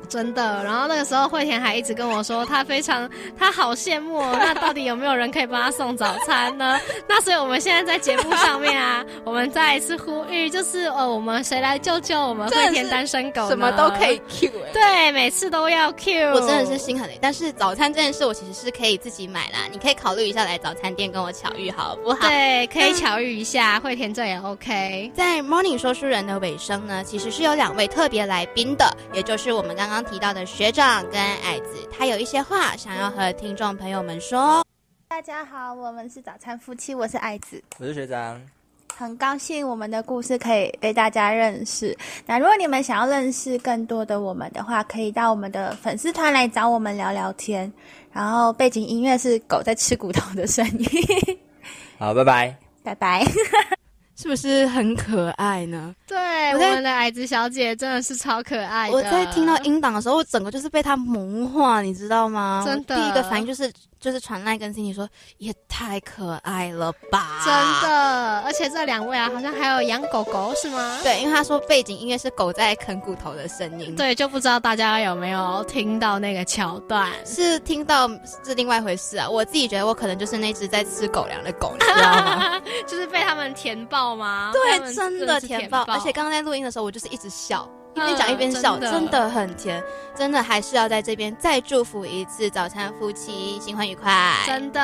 [0.08, 4.20] 真的，然后那个时候惠田还一直跟我说，他非常他好羡慕。
[4.20, 6.78] 那到底有没有人可以帮他送早餐呢？
[7.08, 13.48] 那所以我们现在在节目上面啊，我们再一次呼吁，就是呃，我们谁来救救我们惠田单身狗？
[13.48, 16.32] 什么都可以 Q 哎，对，每次都要 Q。
[16.32, 19.60] 我真的是心很累，但是早餐这件事我其实是可以自己买啦。
[19.72, 22.28] 你可以考虑一下来早餐店跟我巧遇好不好？
[22.28, 25.10] 对，可以巧遇一下，惠田这也 OK。
[25.14, 29.93] 在 Morning 说书人的尾声呢，其实是有两位特别来宾的，也就是我们刚刚。
[30.02, 34.64] 提到的学长跟矮子，他有一些话想要和听众朋友们说。
[35.08, 38.40] 大家好，我们是早餐夫妻，我是矮子，我是学长，
[38.96, 41.96] 很高兴我们的故事可以被大家认识。
[42.26, 47.72] 那如果你们想要认识更多的我们的话，可以到我们的粉丝团来找我们聊聊天。
[48.12, 51.38] 然后背景音乐是狗在吃骨头的声音。
[51.98, 53.24] 好，拜拜，拜拜。
[54.16, 55.94] 是不是很可爱呢？
[56.06, 56.16] 对，
[56.52, 58.94] 我们的矮子小姐真的是超可爱的。
[58.94, 62.62] 我在听到音档的时候，我整个就是被她萌化，你知道吗？
[62.64, 63.72] 真的，第一个反应就是。
[64.04, 67.40] 就是传来跟心 y 说，也太可爱了吧！
[67.42, 67.54] 真
[67.88, 70.98] 的，而且这两位啊，好像还有养狗狗是吗？
[71.02, 73.96] 对，因为他说背景音乐是狗在啃骨头的声音。
[73.96, 77.10] 对，就不知道大家有没有听到那个桥段？
[77.24, 78.06] 是听到
[78.44, 79.26] 是另外一回事啊！
[79.26, 82.60] 我自己觉得我可能就是那只在吃狗粮的狗，你知道吗？
[82.86, 84.52] 就是被他们填爆吗？
[84.52, 85.84] 对，真的填爆！
[85.84, 87.66] 而且刚刚在录音的时候，我就是一直笑。
[87.94, 89.82] 一边讲一边笑，真的很甜，
[90.16, 94.12] 真的还是要在这边再祝福一次早餐夫妻新婚愉快。
[94.46, 94.80] 真的，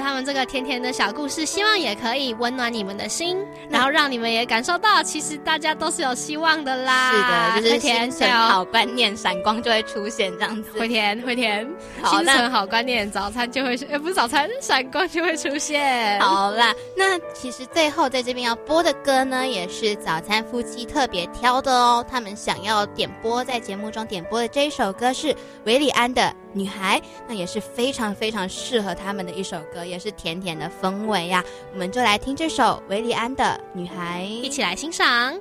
[0.00, 3.38] 他们这个甜甜的小故事，希望也可以温暖你们的心，
[3.70, 7.12] 然后让你们也感受到，其实大家都是有希望的啦。
[7.54, 10.70] 是的，就是心存好观念，闪光就会出现这样子。
[10.78, 11.66] 会甜会甜，
[12.04, 16.20] 心存好观念，早餐就会，呃，不是早餐，闪光就会出现。
[16.20, 22.49] 好啦，那其实最后在这边要播的歌呢，也是早餐夫妻特别挑的哦，他们想。
[22.50, 25.32] 想要点播在节目中点播的这一首歌是
[25.66, 26.22] 韦礼安的
[26.52, 31.44] 《女孩》，那也是非常非常适合他们的一首歌，也是甜甜的氛围呀。
[31.72, 35.32] 我们就来听这首韦礼安的《女孩》，一起来欣赏。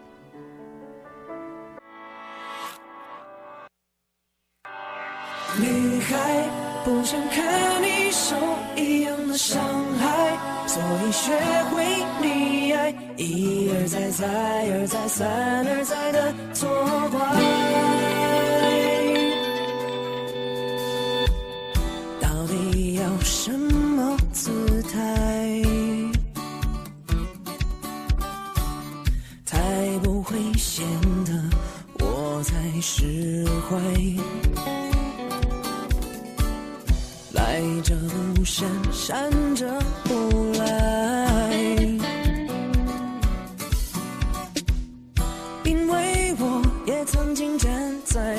[5.58, 6.48] 女孩，
[6.86, 8.36] 不想看你受
[8.76, 9.62] 一样的伤
[10.00, 11.38] 害，所以学
[11.72, 11.84] 会
[12.22, 15.28] 溺爱，一而再，再而再，三
[15.68, 16.68] 而再的错
[17.12, 17.20] 怪。
[22.22, 25.62] 到底要什么姿态，
[29.46, 29.60] 才
[30.02, 30.86] 不会显
[31.26, 31.34] 得
[32.00, 33.78] 我在释怀？
[37.60, 37.94] 随着
[38.40, 39.68] 无声闪着
[40.10, 41.62] 无来。
[45.66, 47.70] 因为我也曾经站
[48.06, 48.38] 在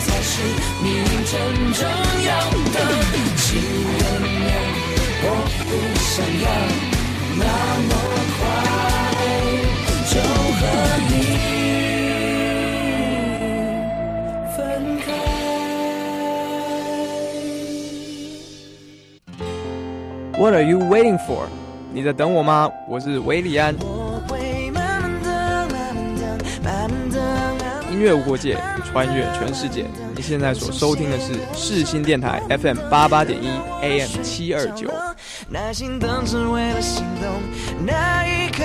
[0.00, 0.42] 才是
[0.82, 0.86] 你
[1.24, 1.32] 真
[1.72, 1.80] 正
[2.24, 2.30] 要
[2.72, 2.76] 的？
[3.36, 4.00] 请原
[4.44, 4.48] 谅，
[5.24, 5.26] 我
[5.64, 6.46] 不想要
[7.38, 7.42] 那
[7.88, 7.90] 么
[8.36, 8.40] 快
[10.10, 10.12] 就
[10.58, 10.60] 和
[11.08, 11.12] 你
[14.54, 14.58] 分
[15.00, 15.06] 开。
[20.38, 21.48] What are you waiting for？
[21.92, 22.70] 你在等我吗？
[22.86, 23.74] 我是维里安。
[27.98, 29.84] 慢慢音乐无国界，穿越全世界。
[30.14, 33.48] 你现在所收听的是世新电台 FM 八八点一
[33.82, 34.88] AM 七二九。
[35.48, 37.42] 耐心等，只为了心动
[37.84, 38.64] 那一刻。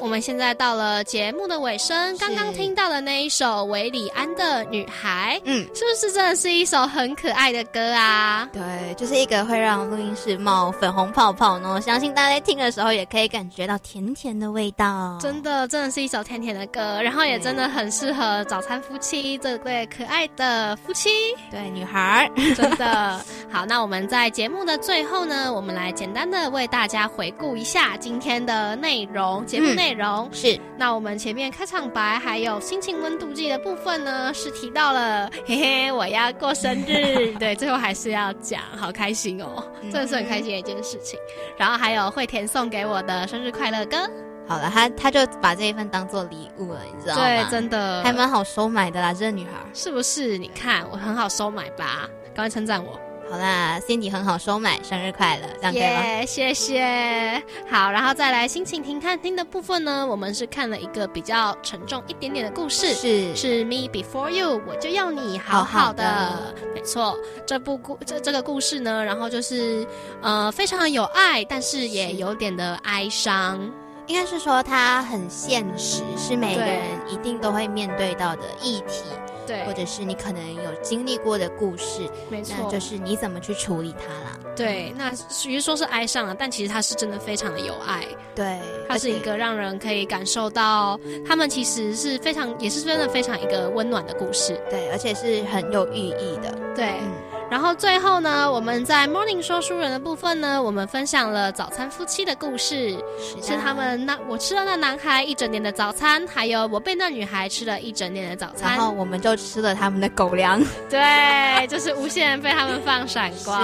[0.00, 8.48] 我们现在到了节目的尾声，刚刚听到的那一首韦礼安的《女孩》，嗯，是不是真的是一首很可爱的歌啊？
[8.52, 11.80] 对，就是一个会让录音室冒粉红泡泡呢。
[11.80, 15.18] 相信大家在听的时候也可以感觉到甜甜的味道。
[15.20, 21.10] 真的，真的是一首甜甜的歌，然后也真的很适合早餐夫妻这对可爱的夫妻。
[21.50, 23.20] 对，女孩真的
[23.50, 23.66] 好。
[23.66, 30.60] 那我们在节目的最后呢，我们来简单的为大家回顾一下今天的内容，节目内容、嗯、是。
[30.76, 41.18] 那我们前面开场白还有心情温度计的部分呢，是提到了 嘿嘿，我要过生日， 对，最后还是要讲，好开心哦，真的是很开心的一件事情。
[41.56, 43.98] 然后还有惠田送给我的生日快乐歌。
[44.46, 47.20] 好了，他他就把这一份当做礼物了，你知道吗？
[47.22, 50.38] 对，真的还蛮好收买的啦，这个女孩是不是？
[50.38, 52.98] 你看我很好收买吧，赶快称赞我。
[53.30, 57.42] 好啦，Cindy 很好收买，生日快乐，这样可以吗？Yeah, 谢谢。
[57.70, 66.04] 好，然后再来心情停看听的部分呢，我们是看了一个比较沉重一点点的故事，是是 Me Before You，我就要你好好的。
[66.10, 69.86] 好好的没错，这部故这这个故事呢，然后就是
[70.22, 73.60] 呃非常的有爱，但是也有点的哀伤。
[74.06, 79.04] 应该是说它很现实，是每个人一定都会面对到的议题。
[79.48, 84.38] 对，或者是你可能有经历过的故事，没错，那就是你怎么去处理它啦。
[84.54, 88.04] 对，那属于说是哀伤了，但其实他是真的非常的有爱。
[88.34, 94.60] 对，他是一个让人可以感受到他们其实是非常，也是真的非常一个温暖的故事。
[94.68, 96.56] 对，而且是很有寓意的。
[96.76, 96.90] 对。
[97.00, 97.12] 嗯
[97.50, 102.96] 然后最后呢，我们在 Morning 说书人的部分呢，我们分享了早餐夫妻的故事，
[103.42, 113.62] 是他们那我吃了那男孩一整年的早餐，还有我被那女孩吃了一整年的早餐，然后我们就吃了他们的狗粮， 对，就是无限被他们放闪光，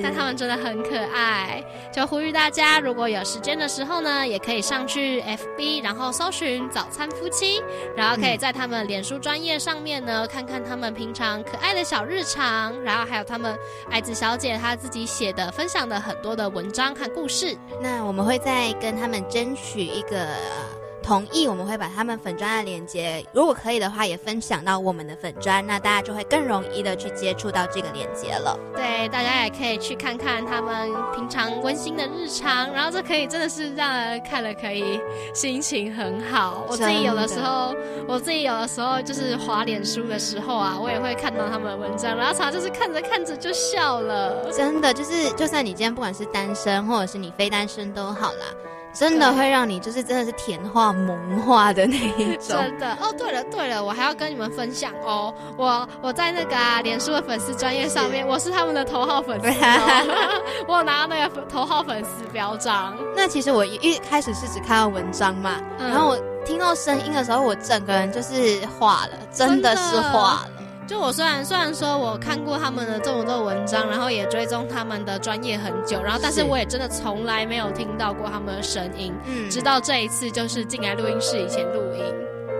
[0.00, 1.62] 但他们真的很可爱，
[1.92, 7.60] 就呼吁大家如果有时间的时候呢，也可以上去 FB，然后搜寻早餐夫妻，
[7.96, 13.58] 然后可以在他们脸书专业上面呢，看看他们平常可爱的小日常，然后还有他们
[13.90, 17.56] 爱子小姐她自己写的、分享的很多的文章和故事。
[17.80, 20.83] 那我们会再跟他们争取一个。
[21.04, 28.58] 同意，我们会把他们粉砖的链接，如果可以的话，也分享到我们的粉砖，那大家就会更容易的去接触到这个链接了。
[28.74, 34.98] 对，大家也可以去看看他们平常温馨的日常，然后这可以真的是让人看了可以
[35.34, 36.64] 心情很好。
[36.66, 37.74] 我自己有的时候，
[38.08, 44.50] 我自己有的时候就是滑脸书的时候啊，我也会看到他们的文章，然后常常就是看着看着就笑了。
[44.50, 48.46] 真的，就是就算你今天不管是单身，或者是你非单身都好啦。
[48.94, 52.56] 真的会让你就是真的是甜化萌化的那一种。
[52.56, 59.48] 真的哦，对了对了，我还要跟你们分享哦，我我在那个啊脸书的粉丝专业上面，我是他们的头号粉丝，
[60.68, 62.96] 我拿到那个头号粉丝标章。
[63.16, 70.48] 那其实我一开始是只看到文章嘛，然后我听到声音的时候，我整个人就是化了，真的是化了。
[70.86, 82.04] 就我虽然虽然说我看过他们的这么多文章，然后也追踪他们的专业很久，然后但是我也真的从来没有听到过他们的声音，嗯，直到这一次就是进来录音室以前录音。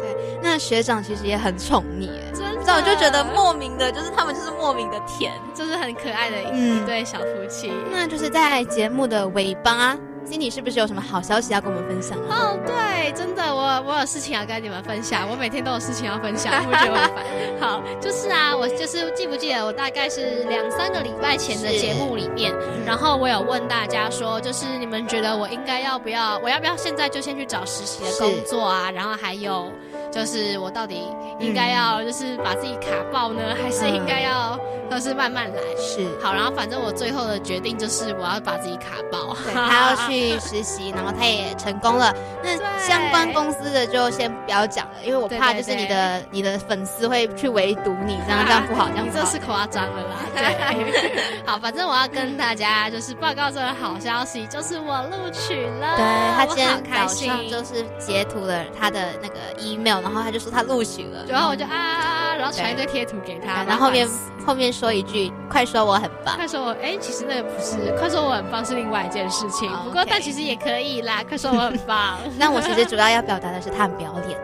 [0.00, 7.72] 对，那学长其实也很宠你，真的，我就觉得莫名的，就是他们就是莫名的甜，就是很可爱的一对小夫妻。
[7.92, 9.96] 那就是在节目的尾巴。
[10.24, 12.54] 心里是不是有什么好消息要跟我们分享啊？
[12.54, 17.24] 哦，对，真的，我我有事情要跟你们分享，我每天都有事情要分享，不觉得我烦？
[17.60, 22.52] 好，就是啊，我就是记不记得我大概是两三个礼拜前的节目里面，
[22.84, 28.90] 然后我有问大家说，就是你们觉得我应该要不要，我要不要现在就先去找实习的工作啊？
[28.90, 29.70] 然后还有。
[30.12, 31.08] 就是我到底
[31.40, 34.56] 应该要就是把自己卡爆呢，还是应该要
[34.88, 35.58] 就是慢慢来？
[35.76, 39.36] 是好，然后反正我最后的决定就是我要把自己卡爆。
[39.52, 42.14] 他要去 实习，然后他也成功了。
[42.42, 50.16] 那相关公司的就先不要讲了，因为我怕就是你的你的粉丝会去围堵你，这样这样不好，这样 这是夸张了啦。
[50.36, 55.96] 对，好，反正我要跟大家就是报告这个好消息，就是我录取了。
[55.96, 56.04] 对
[56.36, 59.94] 他今天早上就是截图了他的那个 email。
[60.04, 64.06] 然后他就说他录取了，然后我就啊，然后传一堆贴图给他，然后后面
[64.44, 72.18] 后面说一句，快说我很棒，快说我哎，其实那个不是，快说我很棒是另外一件事情，不过但其实也可以啦，快说我很棒。
[72.38, 74.38] 那我其实主要要表达的是他很不要脸。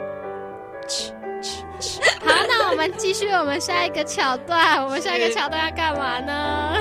[2.24, 6.76] 好，那我们继续我们下一个桥段，我们下一个桥段要干嘛呢？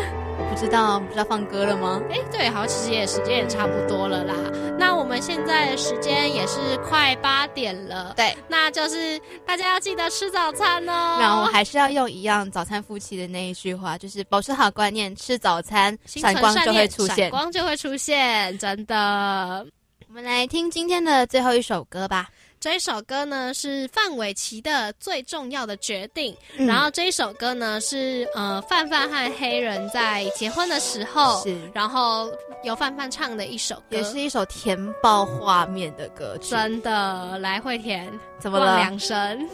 [0.49, 2.01] 不知道不知道放歌了吗？
[2.09, 4.33] 哎，对，好，其实也时间也差不多了啦。
[4.77, 11.17] 那我们现在时间也是快八点了，对，那就是大家要记得吃早餐哦。
[11.19, 19.65] 那我还是要用一样早餐夫妻的那一句话，就是保持好观念，吃早餐，闪光就会出现，闪光就会出现，真的。
[20.07, 22.27] 我们来听今天的最后一首歌吧。
[22.59, 32.29] 这一首歌呢是范玮琪的最重要的决定，然后这一首歌呢是呃范范和黑人在结婚的时候，是然后
[32.63, 36.49] 由范范唱的一首歌，也是一首甜爆画面的歌曲。
[36.49, 38.11] 真的，来惠田。
[38.39, 38.77] 怎么了？
[38.77, 39.49] 两声，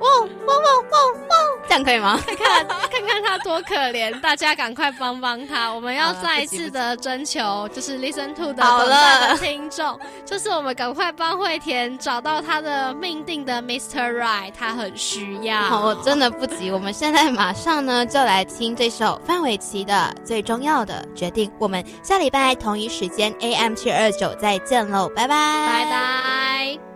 [0.00, 2.20] 汪汪汪汪汪，这样可以吗？
[2.26, 5.72] 看看看看他多可怜，大家赶快帮帮他！
[5.72, 14.12] 我们要再一次的征求，就是 Listen to 的的听众，就是我们赶快帮惠田找到他的命定的 Mr.
[14.12, 15.62] Right，他很需要。
[15.62, 21.50] 好，真的不急，我们现在马上呢就来听这首范玮琪的最重要的决定。
[21.58, 26.89] 我们下礼拜同一时间 AM 七二九再见喽，拜拜，拜拜。